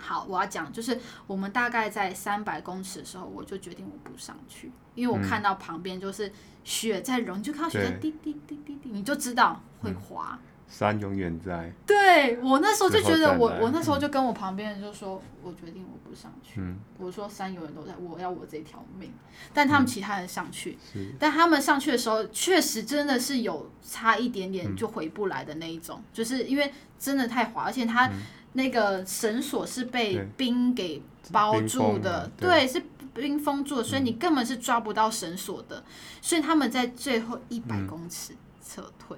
[0.00, 6.32] 好，我要讲就是我们大概在三百公尺的时候，我就决定我不上去，因为我看到旁边就是
[6.64, 10.30] 雪在融，嗯、就看到雪在滴滴滴滴滴，你就知道会滑。
[10.32, 11.72] 嗯、山永远在。
[11.86, 16.60] 对，我那时候就觉得我，我我那时候就跟我旁边人就说，嗯、我决定我不上去。
[16.60, 19.12] 嗯、我说山永远都在，我要我这条命。
[19.52, 28.10] 但他们其他人上去，嗯、但他们上去的时候，确实真的是有差一点点就回不来的那一种，嗯、就是因为真的太滑，而且他。
[28.50, 32.82] 嗯那个绳索是被冰给包住的，对，是
[33.14, 35.84] 冰封住的，所以你根本是抓不到绳索的，嗯、
[36.20, 39.16] 所以他们在最后一百公尺撤退。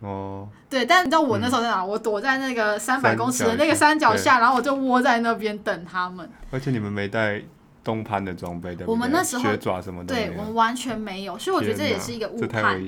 [0.00, 1.80] 嗯、哦，对，但你知道我那时候在哪？
[1.82, 6.28] 嗯、我躲在那个三百公尺的那个山脚下，然后我就窝在那边等他们。
[6.50, 7.40] 而且你们没带
[7.84, 8.90] 东攀的装备，对不对？
[8.90, 12.82] 我们那时候雪爪什么的，对，我们完全没有，所以我觉得这也是一个误判。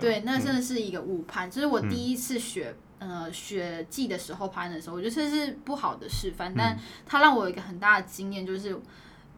[0.00, 1.48] 对，那真的是一个误判。
[1.48, 2.74] 这、嗯、是我第一次学。
[3.00, 8.78] 呃，雪季的时候攀的时候，我觉得这是不好的示范，但它让我有一个很大的经验，就是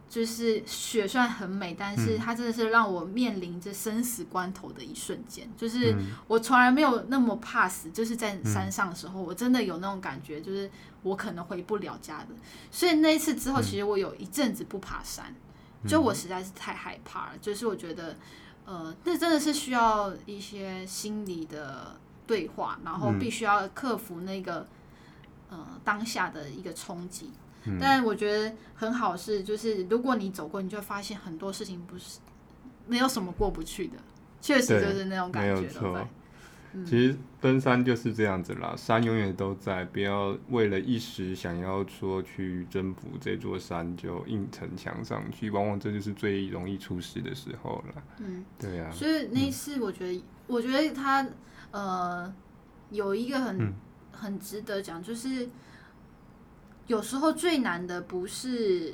[0.08, 5.46] 就是雪虽然很美，但是它真的是让我面临着生死关头的一瞬间。
[5.46, 5.96] 嗯、就是
[6.26, 10.68] 我从来没有那么怕死，就是在山上的时候，嗯、我真的有那种感觉，就是
[11.04, 12.34] 我可能回不了家的。
[12.72, 15.32] 所以那一次之后，其实我有一阵子不爬山，
[15.82, 17.32] 嗯、就我实在是太害怕了。
[17.40, 18.16] 就是我觉得，
[18.66, 24.66] 呃，那真的是需要一些心理的对话，然后必须要克服那个
[25.50, 27.30] 呃当下的一个冲击。
[27.80, 32.18] 但我觉得很好是，就是如果你走过，你就会发现很多事情不是
[32.88, 33.94] 没有什么过不去的，
[34.40, 35.60] 确实就是那种感觉。
[35.60, 36.08] 没有错，
[36.72, 48.02] 嗯、其实登山就是这样子啦，山永远都在，不要为了一时想要说去征服这座山就硬逞强上去，往往这就是最容易出事的时候了。
[48.18, 48.90] 嗯，对啊。
[48.90, 51.24] 所以那一次，我觉得，嗯、我觉得他
[51.72, 52.32] 呃
[52.90, 53.74] 有一个很、嗯、
[54.12, 55.48] 很值得讲，就是。
[56.88, 58.92] 有时候最难的不是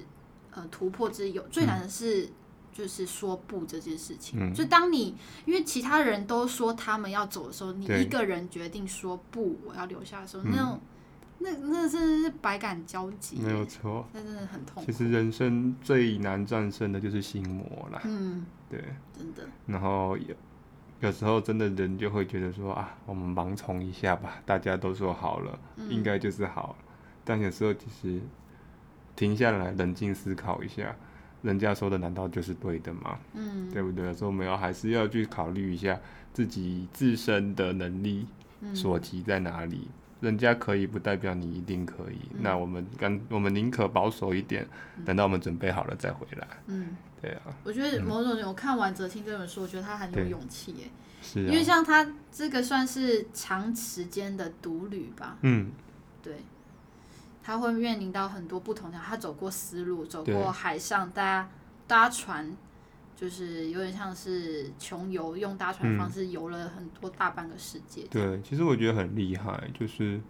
[0.53, 2.29] 呃突破自己，有最难的是
[2.71, 4.39] 就是说不这件事情。
[4.39, 10.81] 嗯、就当你因为其他人都说他们要走的时候，你一个人决定说不，我要留下的时候，对那种
[11.39, 14.93] 那那真的是百感交集，没有错，那真的很痛苦。
[14.93, 18.03] 其实人生最难战胜的就是心魔啦。
[18.05, 18.85] 嗯，对，
[19.17, 19.49] 真的。
[19.67, 20.17] 然后
[21.01, 26.77] 有有时候真的人就会觉得说啊，我们盲从一下吧，大家都说好了，嗯、应该就是好了。
[27.25, 28.21] 但有时候其实
[29.17, 30.95] 停下来冷静思考一下，
[31.41, 33.19] 人家说的难道就是对的吗？
[33.33, 34.13] 嗯，对不对？
[34.13, 35.99] 所以我们要还是要去考虑一下
[36.33, 38.27] 自己自身的能力
[38.75, 39.83] 所及在哪里。
[39.83, 39.89] 嗯、
[40.21, 42.19] 人家可以不代表你一定可以。
[42.35, 44.67] 嗯、那我们刚我们宁可保守一点，
[45.05, 46.49] 等到我们准备好了再回来。
[46.67, 47.43] 嗯，对啊。
[47.65, 50.91] 我觉得某种我看完哲青这本书，我觉得他很有勇气耶。
[51.23, 51.49] 是、啊。
[51.49, 55.37] 因为像他这个算是长时间的独旅吧。
[55.43, 55.71] 嗯，
[56.23, 56.37] 对。
[57.41, 61.49] 他会面临到很多不同的，他走过丝路，走过海上搭
[61.87, 62.55] 搭船，
[63.21, 68.03] 就是有点像是穷游，用搭船方式游了很多大半个世界。
[68.03, 70.21] 嗯、对，其实我觉得很厉害，就是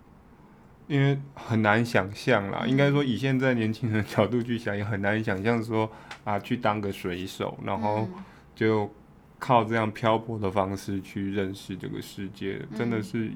[0.87, 2.61] 因为很难想象啦。
[2.63, 5.91] 嗯、应该说，以现在年轻人角度去想，也很难想象说
[6.25, 8.09] 啊，去当个水手，然后
[8.55, 8.91] 就
[9.39, 13.31] 靠这样漂泊的方式去认识这个世界，嗯、真的是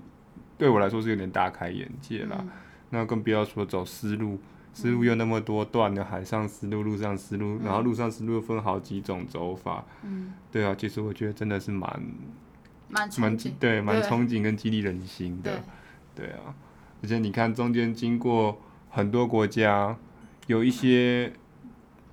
[0.57, 2.39] 对我来说是有点大开眼界啦。
[2.41, 2.49] 嗯
[2.95, 4.39] 那更不要说走丝路，
[4.75, 9.85] 丝路又那么多段的海上丝路、陆上丝路，然后陆上丝路又分好几种走法。
[10.03, 12.03] 嗯，对啊，其实我觉得真的是蛮
[12.89, 15.63] 蛮蛮对，蛮憧憬跟激励人心的。
[16.15, 16.55] 对，对啊，
[17.03, 18.59] 而且你看中间经过
[18.89, 19.97] 很多国家，
[20.47, 21.33] 有一些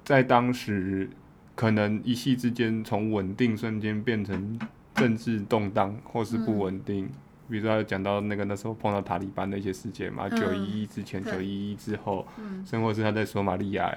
[0.04, 1.10] 在当时
[1.56, 4.60] 可能一夕之间从稳定瞬间变成
[4.95, 7.06] 政治动荡或是不稳定。
[7.06, 7.12] 嗯
[7.49, 13.91] 比如说他，讲到那个那时候碰到塔利班的一些事件嘛，九一一之前、九一一之后，嗯、甚或是他在索马利亚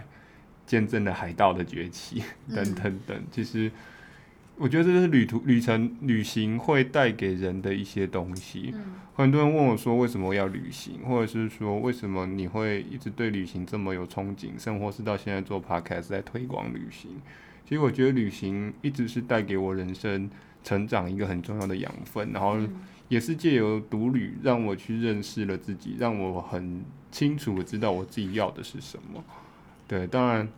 [0.64, 3.22] 见证了海盗的崛起、嗯、等等等。
[3.30, 3.70] 其实，
[4.56, 8.70] 我觉得这是旅途、旅程、旅行会带给人的一些东西。
[8.74, 17.10] 嗯、很多人问我说，为什么要旅行，或者是说，为什么你会一直对旅行这么有憧憬，甚或是到现在做 podcast 在推广旅行？
[17.68, 20.30] 其实，我觉得旅行一直是带给我人生
[20.64, 22.56] 成长一个很重要的养分，然后。
[23.12, 29.22] 嗯也是借由独旅，让我去认识了自己，让我很清楚的知道我自己要的是什么。
[29.86, 30.48] 对，当然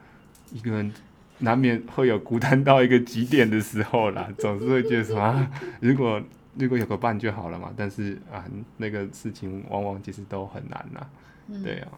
[0.52, 0.94] 一个人
[1.38, 6.22] 难免会有孤单到一个极点的时候啦，总是会觉得什么，如果
[6.56, 7.72] 如果有个伴就好了嘛。
[7.76, 8.44] 但是啊，
[8.76, 11.10] 那个事情往往其实都很难啦。
[11.48, 11.88] 嗯、对啊，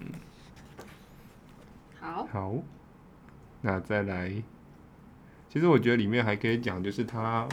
[0.00, 0.06] 嗯，
[1.98, 2.54] 好，好，
[3.62, 4.30] 那再来，
[5.48, 7.48] 其实我觉得里面还可以讲，就是他。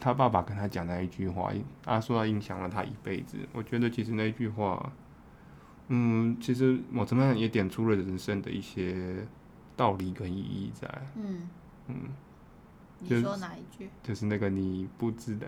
[0.00, 1.52] 他爸爸跟他讲那一句话，
[1.84, 3.36] 他说他影响了他一辈子。
[3.52, 4.92] 我觉得其实那句话，
[5.88, 9.26] 嗯，其实某层面也点出了人生的一些
[9.76, 10.88] 道理跟意义在。
[11.16, 11.48] 嗯
[11.88, 11.94] 嗯，
[13.00, 13.88] 你说哪一句？
[14.02, 15.46] 就是那个你不知道，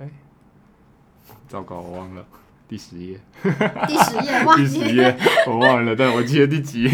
[1.49, 2.27] 糟糕，我忘了。
[2.69, 6.89] 第十页，第十页， 第十页，我忘了，但我记得第几。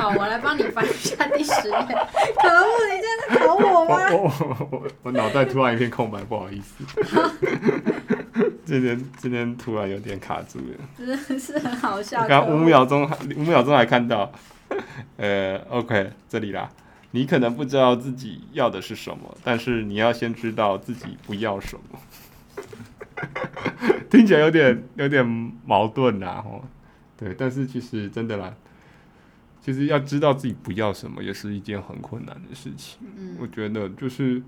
[0.00, 1.74] 好，我来帮你翻一下第十页。
[1.74, 3.98] 可恶，你这样在考我吗？
[4.10, 6.82] 我我脑袋突然一片空白，不好意思。
[8.64, 10.64] 今天今天突然有点卡住了。
[10.96, 12.26] 真的是很好笑。
[12.26, 14.32] 刚五秒钟，五秒钟还看到。
[15.18, 16.70] 呃，OK，这里啦。
[17.10, 21.98] 你可能不知道自己要的是什么，但是你要先知道自己不要什么。
[24.08, 25.26] 听起来有点有点
[25.66, 26.64] 矛盾呐，吼，
[27.18, 28.54] 对，但是其实真的啦，
[29.60, 32.98] 其实要知道自己不要什么，也是一件很困难的事情。
[33.16, 34.42] 嗯，我觉得就是，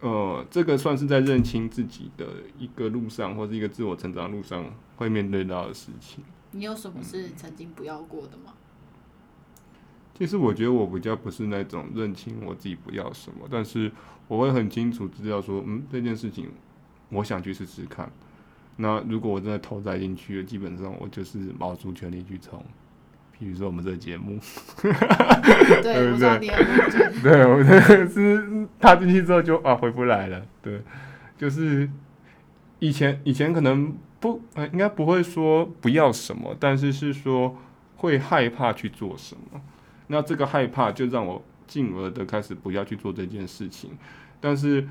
[0.00, 2.26] 呃，这个算是在认清自己的
[2.58, 6.24] 一个路上，或是一个自我成长路上会面对到的事情。
[6.50, 8.52] 你有什么是曾经不要过的吗？
[8.52, 9.78] 嗯，
[10.18, 13.90] 其实我觉得我比较不是那种认清我自己不要什么，但是
[14.26, 16.50] 我会很清楚知道说，嗯，这件事情
[17.10, 18.10] 我想去试试看。
[18.76, 22.64] 那如果我真的投栽进去了，基本上我就是卯足全力去冲。
[23.42, 24.38] 比如说我们这个节目，
[24.80, 24.92] 对
[26.12, 26.38] 不对？
[27.20, 30.40] 对，我的是踏进去之后就啊回不来了。
[30.62, 30.80] 对，
[31.36, 31.90] 就是
[32.78, 37.58] 以前以前可能不，呃，应该不会说不要什么，但是是说
[37.96, 39.60] 会害怕去做什么。
[40.06, 43.90] 那这个害怕就让我进而的开始不要去做这件事情。
[44.40, 44.86] 但是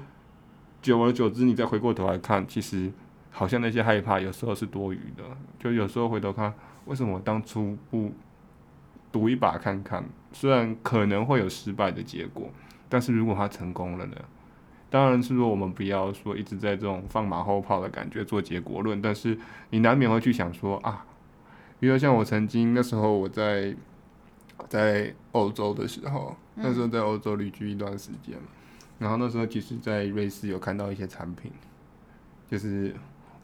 [0.81, 2.91] 久而久之，你再回过头来看，其实
[3.29, 5.23] 好像那些害怕有时候是多余的。
[5.57, 8.11] 就有时候回头看，为什么我当初不？
[9.11, 12.49] 赌一把看看，虽然可能会有失败的结果，
[12.87, 14.15] 但是如果他成功了呢？
[14.89, 19.37] 当然是说我们不要说一直在这种放马后炮的感觉做结果论，但是
[19.69, 21.05] 你难免会去想说啊，
[21.79, 23.73] 比如像我曾经那时候我在
[24.67, 28.37] 在欧洲的时候，那时候在欧洲旅居一段时间，
[28.99, 31.49] 然后那时候其实在瑞士有看到一些产品，
[32.49, 32.93] 就是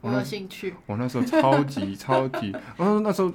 [0.01, 3.31] 我有兴趣，我那时候超级超级，嗯，那时候。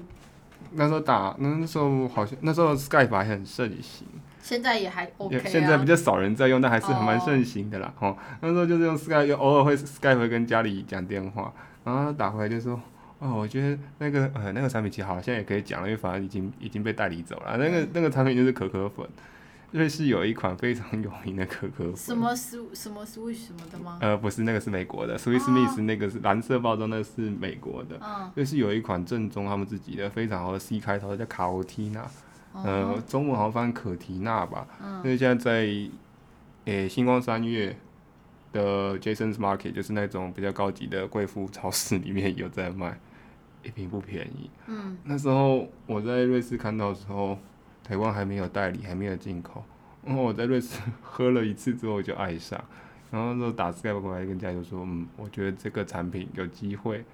[0.74, 4.06] 那时候打，那时候好像那时候 Skype 还很盛行，
[4.40, 5.42] 现在也还 OK 啊。
[5.46, 7.92] 现在比较少人在用，但还是还蛮盛行的啦。
[7.98, 11.52] 哦，那时候就是用 Skype，又偶尔会 Skype 会跟家里讲电话，
[11.84, 12.80] 然后他打回来就说
[13.20, 17.56] ：“哦，我觉得那个呃那个产品其实好像也可以讲了，因为反正已经已经被代理走了。
[17.56, 19.06] 那个那个产品就是可可粉。”
[19.72, 23.98] 瑞士有一款非常有名的可可粉，什么 Sw 什么 Swiss 什么的吗？
[24.02, 27.98] 呃，不是，那个是美国的，Swiss Miss 那个是蓝色包装，那个是美国的。
[28.02, 32.06] 嗯，瑞士有一款正宗他们自己的非常好的 C 开头的叫卡欧缇娜，
[32.52, 34.66] 呃，中文好像翻可缇娜吧。
[34.82, 35.90] 嗯，因为现在在诶、
[36.66, 37.74] 欸、新光三月
[38.52, 43.00] 的 Jason's Market，就是那种比较高级的贵妇超市里面有在卖，
[43.62, 44.50] 一瓶不便宜。
[44.66, 47.38] 嗯，那时候我在瑞士看到的时候。
[47.84, 49.64] 台湾还没有代理，还没有进口。
[50.04, 52.60] 然后我在瑞士喝了一次之后就爱上，
[53.10, 57.04] 然后就打 Skype 过来跟家里说，嗯，我觉得这个产品有机会，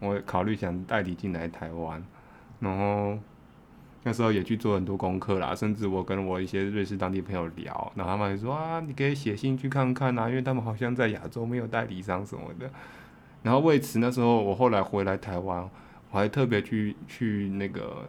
[0.00, 2.02] 我考虑想代理进来台湾。
[2.58, 3.16] 然后
[4.02, 12.68] 那时候也去做很多功课啦，甚至我跟我一些瑞士当地朋友聊，然后他们就说啊，你可以写信去看看啊，因为他们好像在亚洲没有代理商什么的。
[13.44, 15.70] 然后为此那时候我后来回来台湾，
[16.10, 18.08] 我还特别去去那个。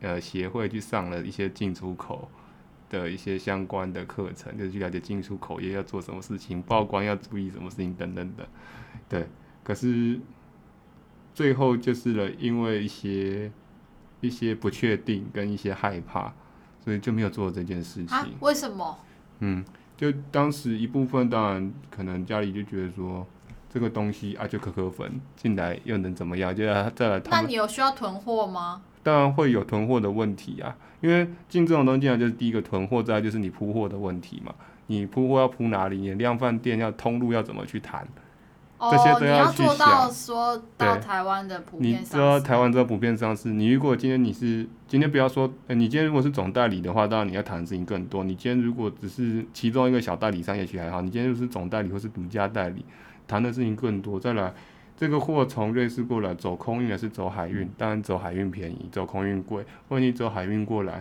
[0.00, 2.28] 呃，协会去上了一些进出口
[2.88, 8.48] 的一些相关的课程，就是去了解进出口业要做什么事情，报关要注意什么事情等等的。
[9.08, 9.26] 对，
[9.64, 10.20] 可是
[11.34, 13.50] 最后就是了，因为一些
[14.20, 16.32] 一些不确定跟一些害怕，
[16.84, 18.16] 所以就没有做这件事情。
[18.16, 18.26] 啊？
[18.40, 18.98] 为什么？
[19.40, 19.64] 嗯，
[19.96, 23.26] 就当时一部分当然可能家里就觉得说
[23.68, 26.54] 这个东西啊，就可可粉进来又能怎么样？
[26.54, 27.22] 就要再来。
[27.30, 28.82] 那你有需要囤货吗？
[29.08, 34.54] 当然会有囤货的问题啊，因为进这种东西进来就是第一个囤货，再来就是你铺货的问题嘛。
[34.88, 35.96] 你铺货要铺哪里？
[35.96, 38.06] 你量贩店要通路要怎么去谈？
[38.76, 39.66] 哦，这些都要去想。
[39.66, 42.04] 你要做到说到台湾的普遍上市。
[42.04, 48.24] 你知道台湾这个普遍上市，你如果今天你是今天不要说，欸，你今天如果是总代理的话，当然你要谈的事情更多。
[48.24, 51.00] 你今天如果只是其中一个小代理商，也许还好。
[51.00, 52.84] 你今天就是总代理或是独家代理，
[53.26, 54.20] 谈的事情更多。
[54.20, 54.52] 再来。
[54.98, 57.68] 这个货从瑞士过来，走空运还是走海运？
[57.78, 59.64] 当然走海运便宜，走空运贵。
[59.90, 61.00] 问题走海运过来，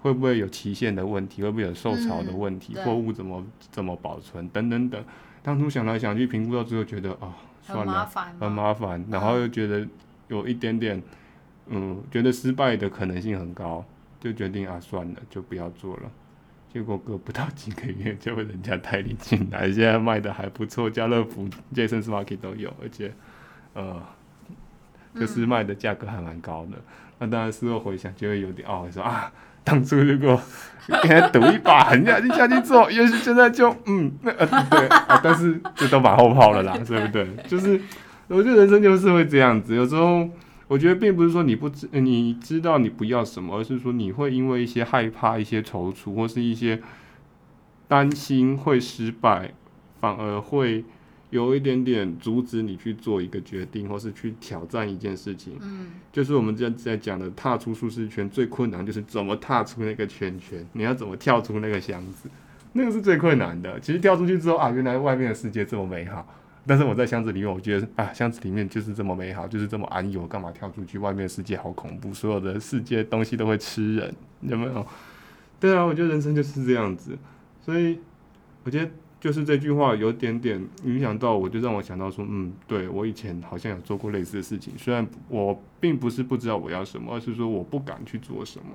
[0.00, 1.42] 会不会有期限的问题？
[1.42, 2.74] 会不会有受潮的问题？
[2.76, 4.48] 货、嗯、物怎么怎么保存？
[4.48, 5.04] 等等等。
[5.42, 9.86] 当初想来想去，评估到最后觉得啊、哦，算了，很麻烦，然后又觉得
[10.28, 11.02] 有一点点，
[11.66, 13.84] 嗯，觉得失败的可能性很高，
[14.18, 16.10] 就决定啊，算了，就不要做了。
[16.72, 23.12] 结果隔不到几个月就被人家代理进来，现在卖的还不错，家乐福、Jason's Market 都有，而且。
[23.74, 24.00] 呃，
[25.18, 26.82] 就是卖的价格还蛮高的，嗯、
[27.18, 29.32] 那当然事后回想就会有点懊悔，说啊，
[29.62, 30.40] 当初如果
[31.02, 37.26] 给他赌一把，狠下去下去做，也许现在就嗯，那呃对啊，但是这都马后炮了啦，对不对？
[37.48, 37.80] 就是
[38.28, 40.28] 我觉得人生就是会这样子，有时候
[40.68, 46.80] 我觉得并不是说你不知你知道你不要什么，而是说你会因为一些害怕、一些踌躇或是一些
[47.88, 49.52] 担心会失败，
[50.00, 50.84] 反而会。
[51.34, 55.54] 有一点点阻止你去做一个决定，或是去挑战一件事情。
[55.60, 62.28] 嗯，就是我们在在讲的踏出舒适圈最困难，就是怎么踏出那个圈圈，你要怎么跳出那个箱子，
[62.74, 63.80] 那个是最困难的。
[63.80, 66.24] 其实跳出去之后啊，原来外面的世界这么美好。
[66.66, 70.98] 但是我在箱子里面，我觉得啊，箱子里面就是这么美好，就是这么安逸，我干嘛跳出去？
[70.98, 74.86] 外面的世界好恐怖，所有的世界东西都会吃人，有没有？
[75.58, 77.18] 对啊，我觉得人生就是这样子，
[77.60, 77.98] 所以
[78.62, 78.88] 我觉得。
[79.24, 88.66] 就是这句话有点点影响到我，就让我想到说，嗯，对，我以前好像有做过类似的事情，虽然我并不是不知道我要什么，而是说我不敢去做什么。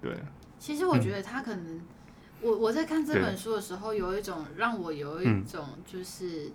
[0.00, 0.16] 对，
[0.60, 1.82] 其实我觉得他可能，嗯、
[2.40, 6.52] 我我在看这本书的时候，有一种让我有一种就是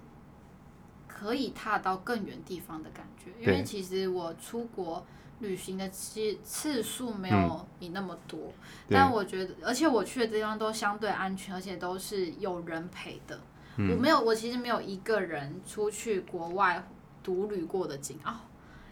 [1.05, 5.05] 可以踏到更远地方的感觉，因为其实我出国。
[5.43, 8.39] 旅行的次次数没有你那么多，
[8.87, 13.39] 嗯、但我觉得，而且我去的地方都相对安全，而且都是有人陪的。
[13.75, 16.87] 嗯、我没有，我其实没有一个人出去国外
[17.21, 18.39] 独旅过的经啊、哦，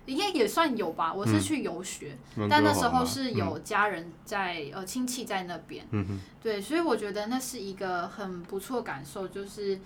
[0.05, 1.13] 应该也算有吧。
[1.13, 5.85] 我是去游学，嗯、但那时候是有家人在，嗯、呃，亲戚在那边。
[5.91, 9.79] 嗯、哼对，所以我觉得那是一个很不错感受，就是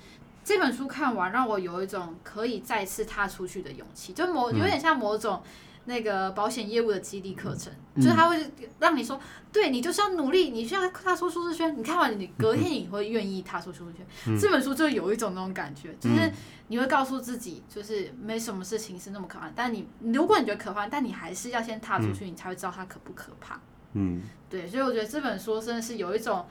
[0.44, 5.44] 这本书看完让我有一种可以再次踏出去的勇气，就某有点像某种。
[5.86, 9.20] 那个保险业务的激励课程，嗯、就是他会让你说，
[9.52, 11.78] 对你就是要努力，你需要踏出舒适圈。
[11.78, 14.06] 你看完，你隔天你会愿意踏出舒适圈。
[14.28, 16.32] 嗯、这本书就有一种那种感觉，就是
[16.68, 19.52] 你会告诉自己，就是没什么事情是那么可怕。
[19.56, 23.60] 但你如果你觉得可怕，但你还是要先踏出去，你才会知道它可不可怕。
[23.94, 26.46] 嗯，对，所以我觉得这本书真的是有一种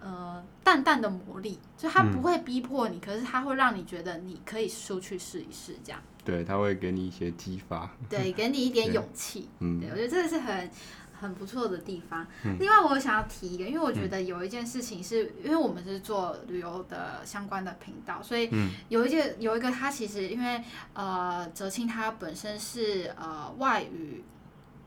[0.00, 6.00] 呃淡淡的魔力，就它不会逼迫你，可是它会让你觉得你可以出去试一试这样。
[6.28, 9.48] 对，他会给你一些激发， 对，给你一点勇气。
[9.60, 10.70] 嗯，对，我觉得这个是很
[11.18, 12.26] 很不错的地方。
[12.44, 18.50] 嗯、另外，我想要提一个，因为我觉得有一件事情是，因为我们是做旅游的相关的频道，所以
[18.90, 20.62] 有一件有一个，他其实因为
[20.92, 24.22] 呃，哲青他本身是呃外语，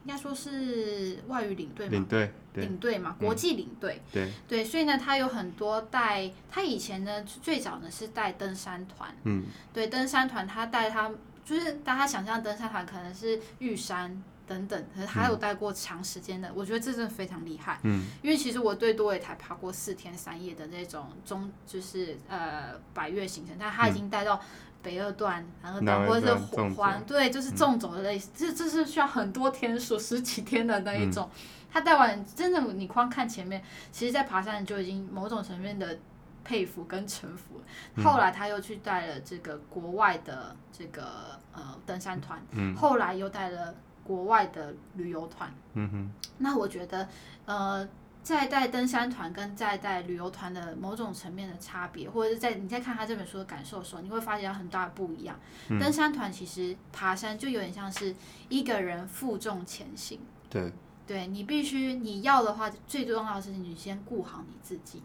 [0.05, 11.11] 应该说是外语领队嘛，领队，领队嘛，国际领队，嗯、对对，所以呢，他有很多带，他以前呢最早呢是带登山团，嗯，对，登山团他带他。
[11.43, 17.79] 就是大家想象登山团可能是玉山等等，可是他有待过长时间的，嗯、我觉得这真的非常厉害。
[17.83, 24.39] 嗯，因为其实我对多伟台爬过四天三夜的那种中，就是呃百岳行程，但他已经带到
[24.81, 31.29] 北二段、南二段或者是环，对，就是纵走的类似，这这、嗯、是需要很多天数，十几天的那一种。
[31.33, 31.39] 嗯、
[31.71, 35.97] 他带完真的，你光看前面，其实在爬山就已经某种层面的。
[36.43, 37.61] 佩服跟臣服，
[38.03, 45.53] 后来他又去带了这个国外的这个呃登山团，嗯、后来又带了国外的旅游团。
[45.73, 47.07] 嗯哼，那我觉得
[47.45, 47.87] 呃，
[48.23, 55.39] 在带登山团跟在带旅游团的某种层面的差别，或者是在你在看他这本书的感受的时候，你会发现很大的不一样。
[55.69, 58.15] 嗯、登山团其实爬山就有点像是
[58.49, 60.19] 一个人负重前行。
[60.49, 60.73] 对，
[61.05, 65.01] 对你必须你要的话，最重要的是你先顾好你自己。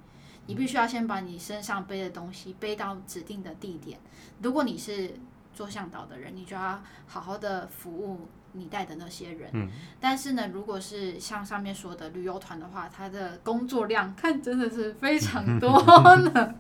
[0.47, 3.99] 你必须要先把你身上背的东西背到指定的地点。
[4.43, 5.15] 如果你是
[5.55, 9.51] 做向导的人，你就要好好的服务你带的那些人。
[9.55, 9.69] 嗯。
[9.99, 15.71] 但是呢，如果是像上面说的旅游团的话，他的工作量看真的是非常多
[16.17, 16.55] 呢。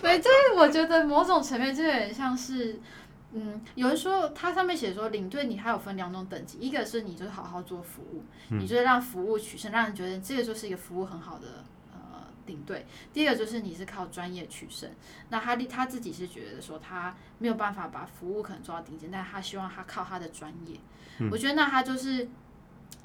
[0.00, 2.78] 对，这我觉得某种层面就有点像是，
[3.32, 11.64] 嗯，有人说它上面写说领队你还有分两种等级，一个是你就是好好做服务，你就是让服务取胜，让人觉得这个就是一个服务很好的。
[12.46, 14.90] 领队，第二个就是你是靠专业取胜。
[15.28, 20.78] 那他他自己是觉得说他没有办法把服务可能做到顶尖，但他希望他靠他的专业。
[21.18, 22.28] 嗯、我觉得那他就是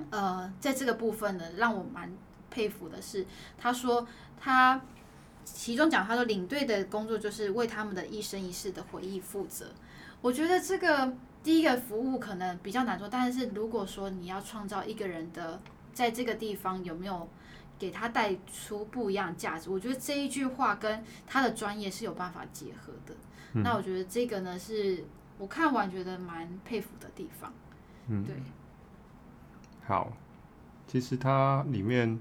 [0.10, 2.12] 呃，在这个部分呢，让我蛮
[2.50, 3.26] 佩服的是，
[3.58, 4.08] 他说
[4.40, 4.82] 他
[5.44, 9.72] 其中讲他说领队的工作就是为他们的一生一世的回忆负责。
[10.22, 11.14] 我觉得这个
[11.44, 15.62] 第一个服务可能比较难做，但是如果说你要创造一个人的
[15.94, 17.30] 在这个地方有没有？
[17.80, 23.16] 给他带出不一样价值，我觉得这一句话跟他的专业是有办法结合的。
[23.54, 25.04] 嗯、那我觉得这个呢，是
[25.38, 27.54] 我看完觉得蛮佩服的地方。
[28.08, 28.36] 嗯，对。
[29.86, 30.12] 好，
[30.88, 32.20] 其实它里面，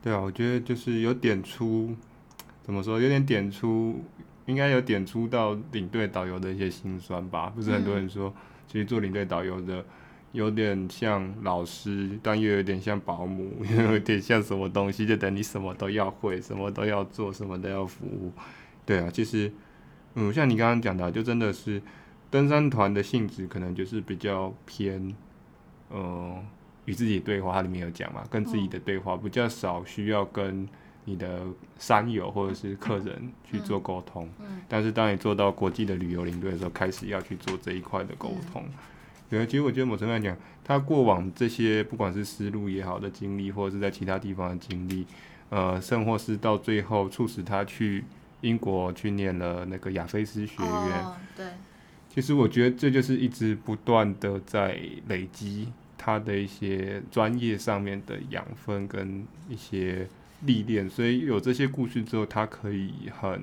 [0.00, 1.94] 对啊，我觉得就是有点出，
[2.62, 4.02] 怎么说，有点点出，
[4.46, 7.52] 应该有点出到领队导游的一些辛酸吧？
[7.54, 8.34] 不是很多人说，嗯、
[8.66, 9.84] 其实做领队导游的。
[10.32, 18.32] 有点像老师，但又有点像保姆，又 有点像什么东西，就等你什么都要会，什么都要做，什么都要服务。
[18.86, 19.52] 对啊，其实，
[20.14, 21.80] 嗯，像你刚刚讲的，就真的是
[22.30, 25.14] 登山团的性质，可能就是比较偏，
[25.90, 26.42] 呃，
[26.86, 30.66] 与自己对话，它里面有讲嘛，跟自己的对话比较少，需要跟
[31.04, 31.42] 你的
[31.78, 34.24] 山友或者是客人去做沟通。
[34.40, 38.64] 嗯嗯、但是当你做到国际的旅游领队的时候，开始要去做这一块的沟通。
[38.66, 38.72] 嗯
[39.32, 45.06] 对，其实我觉得某程度来讲，他过往这些不管是思路也好的经历，或者是在其他地方的经历，
[45.48, 48.04] 呃，甚或是到最后促使他去
[48.42, 51.02] 英国去念了那个亚非斯学院。
[51.02, 51.46] 哦，对。
[52.10, 54.78] 其实我觉得这就是一直不断的在
[55.08, 60.06] 累积他的一些专业上面的养分跟一些
[60.42, 63.40] 历练，所以有这些故事之后，他可以很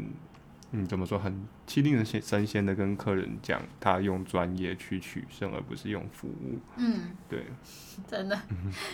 [0.71, 6.59] 嗯，怎么说很气定神神闲的跟客人讲，他用专业去取胜，而不是用服务。
[6.77, 7.45] 嗯，对，
[8.07, 8.39] 真的，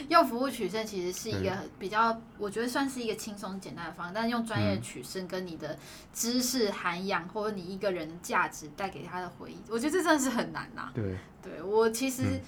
[0.07, 4.13] 用服务取胜其实是一个比较，我觉得算是一个轻松简单的方法。
[4.15, 5.77] 但是用专业取胜，跟你的
[6.13, 10.91] 知识涵养，嗯、或者你一个人的价值带给他的回忆，我觉得这真的是很难呐、啊。
[10.93, 12.39] 对，对我其实、嗯、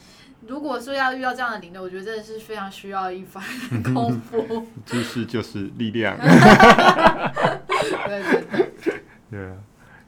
[0.47, 3.43] 如果说要遇到这样的领队，我觉得真的是非常需要一番
[3.93, 4.65] 功夫。
[4.85, 6.17] 知识就是力量。
[6.17, 6.29] 对
[8.23, 8.66] 对对。
[9.29, 9.57] 对啊，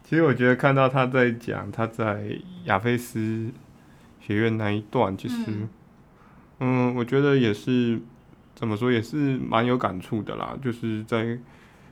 [0.03, 3.51] 其实我觉得看到他在讲他在亚非斯
[4.20, 5.70] 学院那一段，其实，嗯，
[6.59, 7.99] 嗯，我觉得也是
[8.55, 10.57] 怎么说，也是蛮有感触的啦。
[10.61, 11.38] 就是在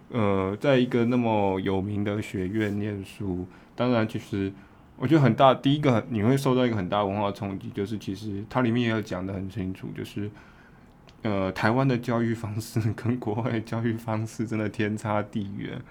[0.09, 4.51] 呃，在一个那么有名的学院念书，当然，其实
[4.95, 10.32] 我觉得很大，第一个你会受到一个很大文化冲击，就是其实它里面也有讲的很清楚，就是
[11.23, 15.82] 呃，台湾的教育方式跟国外的教育方式真的天差地远。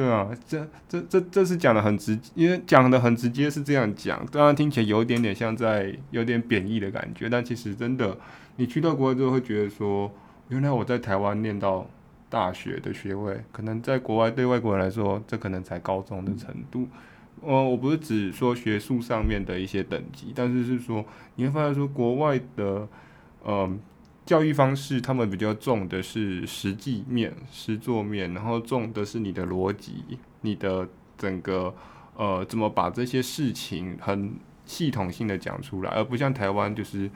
[0.00, 8.16] 对啊，这这这这是讲的很直，因为讲的很直接是这样讲，当然听起来有一点点像在有点贬义的感觉，但其实真的，
[8.56, 10.10] 你去到国外之后会觉得说，
[10.48, 11.86] 原来我在台湾念到
[12.30, 16.88] 大学的学位，可能在国外对外国人来说，这可能才高中的程度。
[17.42, 22.88] 哦，我不是指说学术上面的一些等级，但是是说你会发现说国外的，
[23.46, 23.78] 嗯、
[24.26, 30.04] 教育方式，他们比较重的是实际面、实作面，然后重的是你的逻辑、
[30.42, 31.74] 你的整个
[32.14, 37.10] 呃，怎么把这些事情很系统性的讲出来，而不像台湾就是，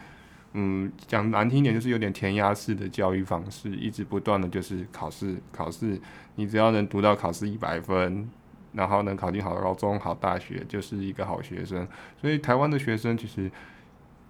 [0.54, 6.00] 嗯，讲难听点就是有点填鸭式的教育方式，一直不断的就是考试、考试，
[6.34, 8.28] 你只要能读到考试一百分，
[8.72, 11.86] 然后能考进好高中、好大学，就是一个好学生。
[12.20, 13.48] 所以台湾的学生其实。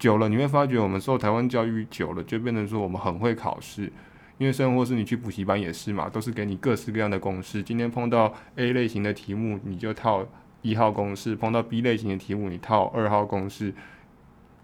[0.05, 3.91] 久了，你会发觉我们受台湾教育久了，就变成说我们很会考试。
[4.37, 7.63] 因为生活是你去补习班也是嘛，都是给你各式各样的公式。
[7.63, 10.27] 今天碰到 A 类型的题目，你就套
[10.61, 13.73] 一号公式；碰到 B 类型的题目，你套二号公式。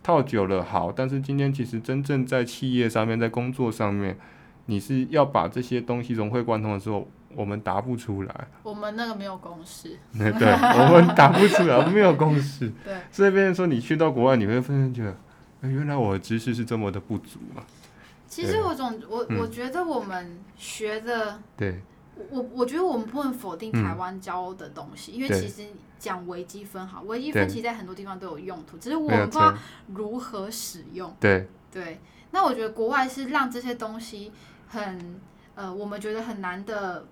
[0.03, 4.19] 套久了好，但是今天其实真正在企业上面，在工作上面，
[4.67, 8.49] 你是要把这些东西融会贯通的时候，我们答不出来。
[8.63, 9.97] 我们那个没有公式。
[10.13, 12.71] 对，我们答不出来，我们没有公式。
[12.85, 12.93] 对。
[13.11, 15.17] 所以，变成说你去到国外，你会发现觉得，
[15.63, 17.65] 原来我的知识是这么的不足啊。
[18.29, 21.81] 其实我总我我觉得我们学的，对。
[22.31, 29.55] 我我觉得我们不能否定台湾教的东西，因为其实讲微积分好，微积分其实在很多地方都有用途，只是我们不知道
[29.95, 31.15] 如何使用。
[31.19, 31.49] 对。
[31.73, 32.01] 对。
[32.31, 34.33] 那我觉得国外是让这些东西
[34.69, 35.21] 很
[35.55, 37.07] 呃，我们觉得很难的。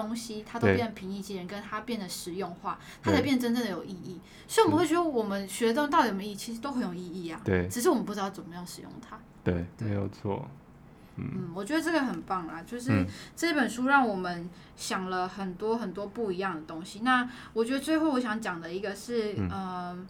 [0.00, 4.20] 东西它都变得平易近人，跟它变得实用化，它才变真正的有意义。
[4.46, 6.34] 所以我们会觉得我们学的东西到底有没有意义？
[6.34, 7.40] 其实都很有意义啊。
[7.44, 9.18] 对，只是我们不知道怎么样使用它。
[9.42, 10.48] 对，没有错。
[11.16, 17.00] 嗯，我觉得这个很棒啦，就是这本书让我们想了很多很多不一样的东西。
[17.00, 20.06] 那我觉得最后我想讲的一个是，嗯，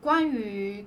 [0.00, 0.86] 关于。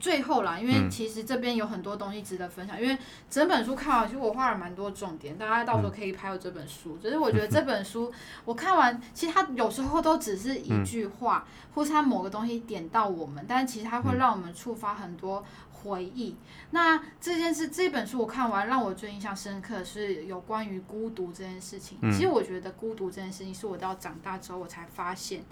[0.00, 2.78] 最后啦，因为其实这边有很多东西值得分享。
[2.78, 2.98] 嗯、因为
[3.28, 6.96] 整本书看完，其实我画了蛮多重点，大家到时候可以拍我这本书。
[6.96, 8.12] 只、嗯、是我觉得 这本书
[8.44, 16.30] 我看完，其实它有时候都只是一句话，嗯、或是它某个东西点到我们，但是其实它会让我们触发很多回忆。
[16.30, 16.36] 嗯、
[16.70, 21.98] 那这件事，这本书我看完，让我最印象深刻的是有关于孤独这件事情。
[22.00, 25.44] 嗯、其实我觉得孤独这件事情是我到长大之后我才发现，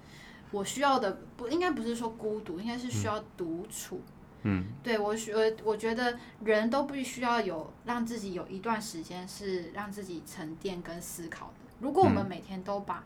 [0.50, 4.00] 我需要的不应该不是说孤独，应该是需要独处。
[4.82, 11.52] 对我觉我觉得人都必须要有让自己有一段时间是让自己沉淀跟思考的。
[11.80, 13.02] 如果我们每天都把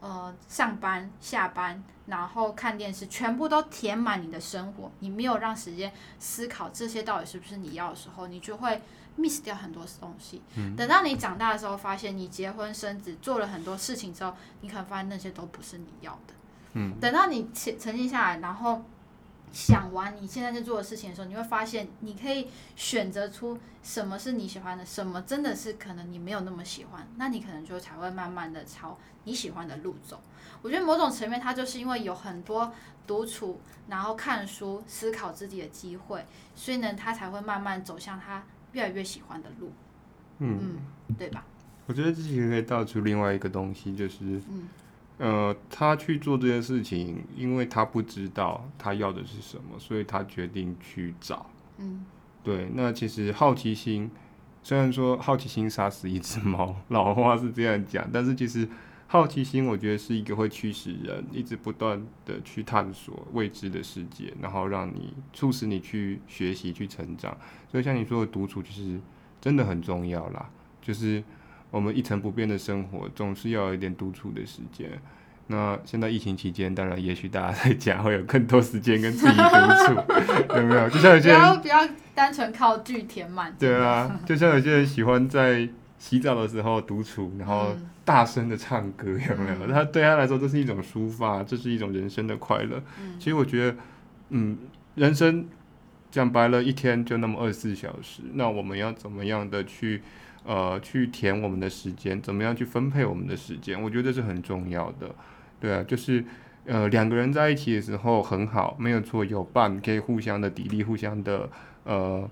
[0.00, 8.80] 呃上班、下班，然后看电视，全部都填满你的生活，你没有让时间思考这些到底是不是你要的时候，你就会
[9.18, 10.40] miss 掉很多东西。
[10.56, 16.34] 嗯，等到你长大的时候，发现你结婚生子做了很多事情之后，你可能发现那些都不是你要的。
[16.72, 18.82] 嗯，等到你沉沉静下来，然后。
[19.52, 30.20] 想完你现在在做的事情的时候，你会发现你可以选择出什么是你喜欢的，什么真的是可能你没有那么喜欢，那你可能就才会慢慢的朝你喜欢的路走。
[30.62, 32.72] 我觉得某种层面，它就是因为有很多
[33.06, 36.24] 独处，然后看书、思考自己的机会，
[36.54, 39.72] 所以呢，他才会慢慢走向他越来越喜欢的路。
[40.38, 40.78] 嗯，
[41.08, 41.44] 嗯，对吧？
[41.86, 44.68] 我觉得这其实可以道出另外一个东西，就是嗯。
[45.18, 51.46] 呃，他去做这件事情，因为他不知道他要的是什么，所以他决定去找。
[51.78, 52.06] 嗯，
[52.44, 52.70] 对。
[52.74, 54.08] 那其实好奇心，
[54.62, 58.68] 虽然说好奇心杀死一只猫，老话是这样讲，但是其实
[59.08, 67.36] 好奇心，我觉得是一个会驱使人一直不断的去探索未知的世界，然后让你促使你去学习、去成长。
[67.68, 69.00] 所以像你说的独处，其实
[69.40, 70.48] 真的很重要啦。
[70.80, 71.24] 就是。
[71.70, 74.90] 我们一成不变的生活，总是要有一点独处的时间。
[75.50, 79.42] 那现在疫情期间，当然也许大家在家会有更多时间跟自己独
[79.86, 80.90] 处， 有没有？
[80.90, 83.54] 就像有些人，不要不要单纯靠剧填满。
[83.58, 85.66] 对啊，就像有些人喜欢在
[85.98, 89.72] 洗澡的时候独处，然后大声的唱歌，有没有？
[89.72, 92.82] 他、嗯、对他来说，这是一种抒发，这是一种人生的快乐。
[93.00, 93.76] 嗯、其实我觉得，
[94.28, 94.58] 嗯，
[94.96, 95.46] 人生
[96.10, 100.02] 讲白了，一天就那么二十四小时，那我们要怎么样的去
[100.48, 102.18] 呃去填我们的时间？
[102.22, 103.80] 怎么样去分配我们的时间？
[103.80, 105.14] 我觉得这是很重要的。
[105.60, 106.24] 对啊，就是，
[106.64, 111.50] 呃，两个人在一起的时候很好，没有错，有伴可以互相的砥砺，互相的，
[111.84, 112.30] 呃，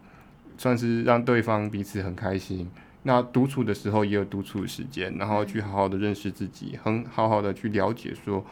[0.57, 2.71] 算是让对方彼此很开心。
[3.03, 8.45] 那独处的时候也有独处的时间，然后去好好的认识自己，很好好的去了解说，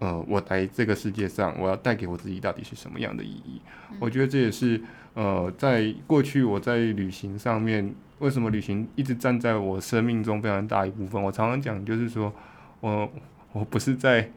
[0.00, 3.60] 呃，我来这个世界上，我要带给我自己到底是什么样的意义？
[4.00, 4.80] 我觉得这也是，
[5.14, 11.22] 呃，在过去我在旅行上面，为什么旅行一直站在我生命中非常大一部分？
[11.22, 12.32] 我常常讲，就是说
[12.80, 13.10] 我。
[13.54, 14.30] 我不是在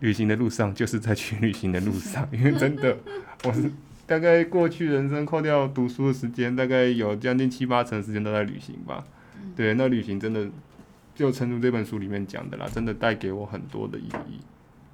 [0.00, 2.26] 旅行的路上，就是在去旅行的路上。
[2.32, 2.98] 因为真的，
[3.44, 3.70] 我是
[4.04, 9.04] 大概过去人生扣掉读书的时间，大概有将近七八成时间都在旅行吧。
[9.54, 10.48] 对，那旅行真的
[11.14, 14.40] 就诚如这本书里面讲的啦，真的带给我很多的意义。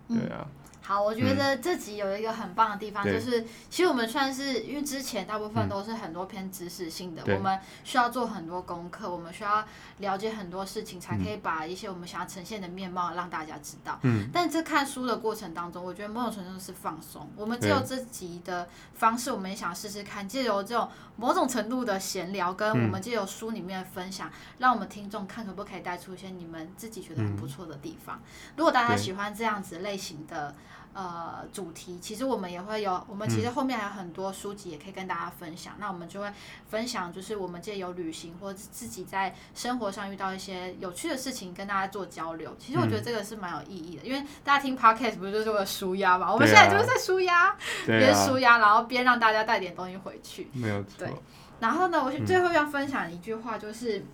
[0.08, 0.46] 对啊。
[0.88, 9.62] 好，我觉得这集有一个很棒的地方，嗯、就是其实我们算是因为之前大部分都是很多偏知识性的，嗯、我们需要做很多功课，我们需要
[9.98, 13.98] 了解很多事情，才可以把一些我们想要呈现的面貌让大家知道。
[14.00, 14.30] 嗯。
[14.32, 17.30] 但这看书的过程当中，我觉得某种程度是放松。
[17.36, 28.16] 我们只有这集的方式，我们也想试试看，借由这种某种程度的闲聊，跟我们借由书里面的分享，嗯、让我们听众看可不可以带出一些你们自己觉得很不错的地方。
[28.16, 30.54] 嗯、如果大家喜欢这样子类型的。
[30.98, 35.74] 呃，主题其实我们也会有，我们其实后面还有很多书籍也可以跟大家分享。
[35.74, 36.28] 嗯、那我们就会
[36.68, 42.52] 分享，就是我们借由旅行或者自己在生活上遇到一些有趣的事情，跟大家做交流。
[42.58, 46.32] 其实我觉得这个是蛮有意义的，嗯、因为大家听 podcast 不是就是为了舒压嘛？
[46.32, 47.54] 我们现在就是在舒压，
[47.86, 50.50] 边舒压，然后边让大家带点东西回去。
[50.52, 51.06] 没有错。
[51.06, 51.12] 对。
[51.60, 54.04] 然后呢，我最后要分享一句话，就是。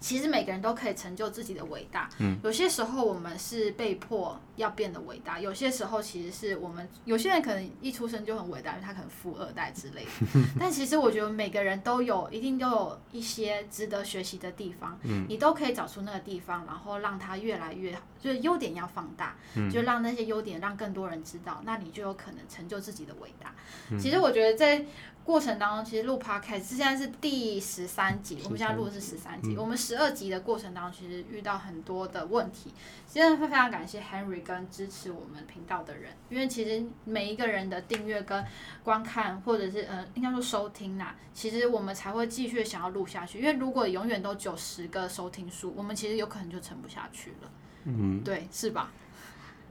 [0.00, 2.08] 其实每个人都可以成就自己的伟大。
[2.18, 10.10] 嗯，有些时候我们是被迫要变得伟大，有些时候其实是我们有些人可能一出生就很伟大，因为他可能富二代之类的。
[10.60, 14.98] 但其实我觉得每个人都有一定都有一些值得学习的地方。
[15.02, 19.36] 嗯，你都可以找出那个地方，然后让它越来越好，就是优点要放大，
[19.72, 23.54] 就让那些优点让更多人知道，那你就有可能成就自己的伟大。
[23.98, 24.84] 其实我觉得在。
[25.26, 29.54] 过程当中，其实录 podcast 现在是第十三集，我们现在录的是十三集。
[29.54, 32.72] 嗯、我们十二集的过程当中，其实遇到很多的问题，
[33.12, 38.44] 真的非常感谢 Henry 跟支持我们频道的人，因为其实每一个人的订阅跟
[38.84, 43.40] 观看，或者是呃，应该说收听啦、啊，其实我们才会继续想要录下去。
[43.40, 47.50] 因为如果永远都九十个收听数，我们其实有可能就撑不下去了。
[47.82, 48.92] 嗯，对，是吧？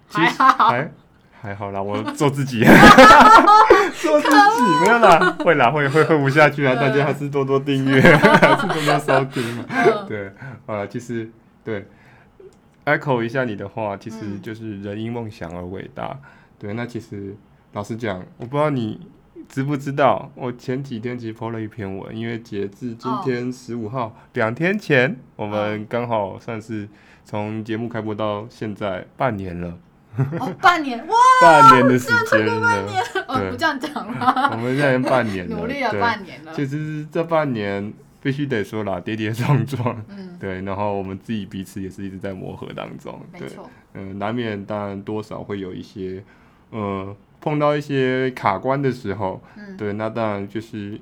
[0.10, 0.68] 还好。
[0.68, 0.92] 还
[1.58, 2.64] 好啦，我做自己，
[4.02, 6.74] 做自己没有啦，会啦，会会会不下去啊！
[6.76, 9.66] 大家还是多多订阅， 还是多多收听嘛。
[10.08, 10.32] 对，
[10.66, 11.30] 好了，其实
[11.64, 11.86] 对
[12.86, 16.20] ，echo 一下你的话，其实就是人因梦想而伟大。
[16.58, 17.36] 对，那其实
[17.74, 19.08] 老实讲，我不知道你
[19.48, 26.90] 知不知道，我前几天其实 po 了一篇文，因为截至今天十五号，两天前，我们刚好算是
[27.24, 29.78] 从节目开播到现在半年了。
[30.40, 31.16] 哦，半年哇！
[31.42, 32.86] 半年的时间了，
[33.28, 34.50] 哦，不这样讲了？
[34.54, 36.54] 我们现在半年， 努力了半年了。
[36.56, 40.62] 其实这半年必须得说啦，跌跌撞撞，嗯， 对。
[40.62, 43.48] 然后我们自己彼此也是一直在磨合当中，对，
[43.94, 46.24] 嗯，难免当然多少会有一些，
[46.72, 51.00] 呃，碰到一些卡关的时候，嗯，对，那当然就是。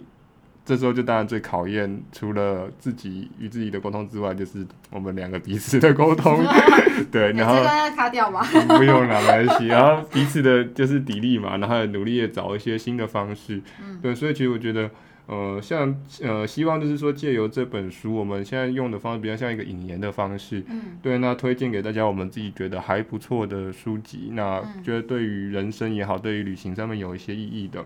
[0.65, 6.41] 这时候就当然最考验，除了自己与自己的沟通之外，就是我们两个彼此的沟通。
[7.11, 8.41] 对，然后这要卡掉吗？
[8.77, 9.67] 不用了，没关系。
[9.67, 13.61] 然后彼此的就是砥砺嘛，然后努力的找一些新的方式。
[13.81, 14.89] 嗯，对，所以其实我觉得，
[15.27, 20.63] 呃，像呃，希望就是说借由这本书，我们现在用的方式比较像一个引言的方式。
[20.69, 27.83] 嗯，对，那推荐给大家我们自己觉得还不错的书籍，那觉得对于人生也好，对于旅行上面有一些意义的。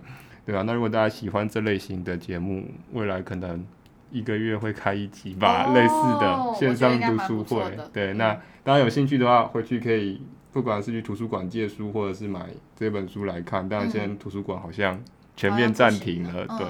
[0.47, 3.65] 对啊，那如果大家喜欢这类型的节目，未来可能
[4.11, 7.77] 一个月会开一集吧，哦、类似的线上读书会。
[7.91, 8.33] 对，那
[8.63, 10.21] 大家有兴趣的话，回去可以
[10.53, 12.45] 不管是去图书馆借书，或者是买
[12.77, 13.67] 这本书来看。
[13.67, 14.97] 当然，现在图书馆好像
[15.35, 16.47] 全面暂停了。
[16.57, 16.67] 对，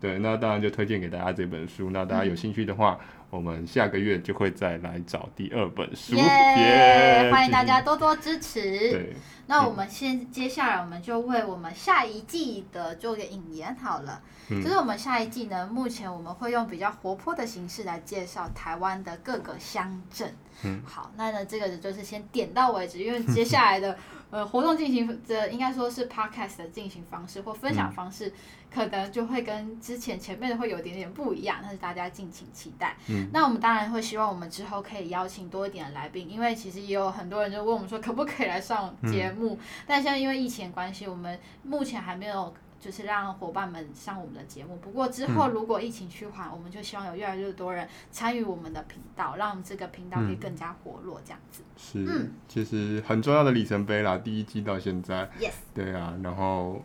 [0.00, 1.90] 对，那当然就推荐给大家这本书。
[1.90, 6.14] 那大家有兴趣的话，嗯、我们下个月就会再来找第二本书。
[6.14, 8.60] 耶欢迎大家多多支持。
[8.90, 9.16] 对，
[9.46, 14.20] 那我们先接下来我们就为我们下一季的做个引言好了。
[14.50, 20.30] 嗯、就是我们下一季呢，目前我们会用比较活泼的形式来介绍台湾的各个乡镇。
[20.64, 23.96] 嗯，好，那呢这个就是先点到为止，因为接下来的。
[24.32, 28.32] 呃，活动进行的应该说是 podcast 的进行方式或分享方式，嗯、
[28.74, 32.96] 可能就会跟之前前面的会有点点不一样，但是大家敬请期待。
[33.08, 42.54] 嗯，那我们当然会希望我们之后可以邀请多一点的来宾，因为其实也有很多人就问我们说可不可以来上节目，嗯、但现在因为疫情关系，我们目前还没有。
[42.82, 44.76] 就是让伙伴们上我们的节目。
[44.82, 51.62] 不过之后如果疫情趋缓，嗯、我们就希望有越来越多人参与我们的频道，让这个频道可以更加活络，这样子。
[51.76, 55.30] 是，嗯、其实很重要的里程碑啦，第一季到现在。
[55.40, 55.52] Yes。
[55.72, 56.82] 对啊，然后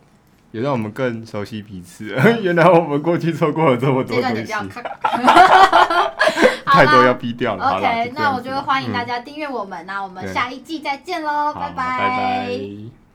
[0.52, 2.14] 也让我们更熟悉彼此。
[2.40, 4.52] 原来我们过去错过了这么多东西。
[6.64, 7.76] 太多要逼掉了。
[7.76, 11.74] OK，那我就欢迎大家订阅我们，那、嗯、我们下一季再见喽，拜拜。
[11.74, 13.07] 拜拜。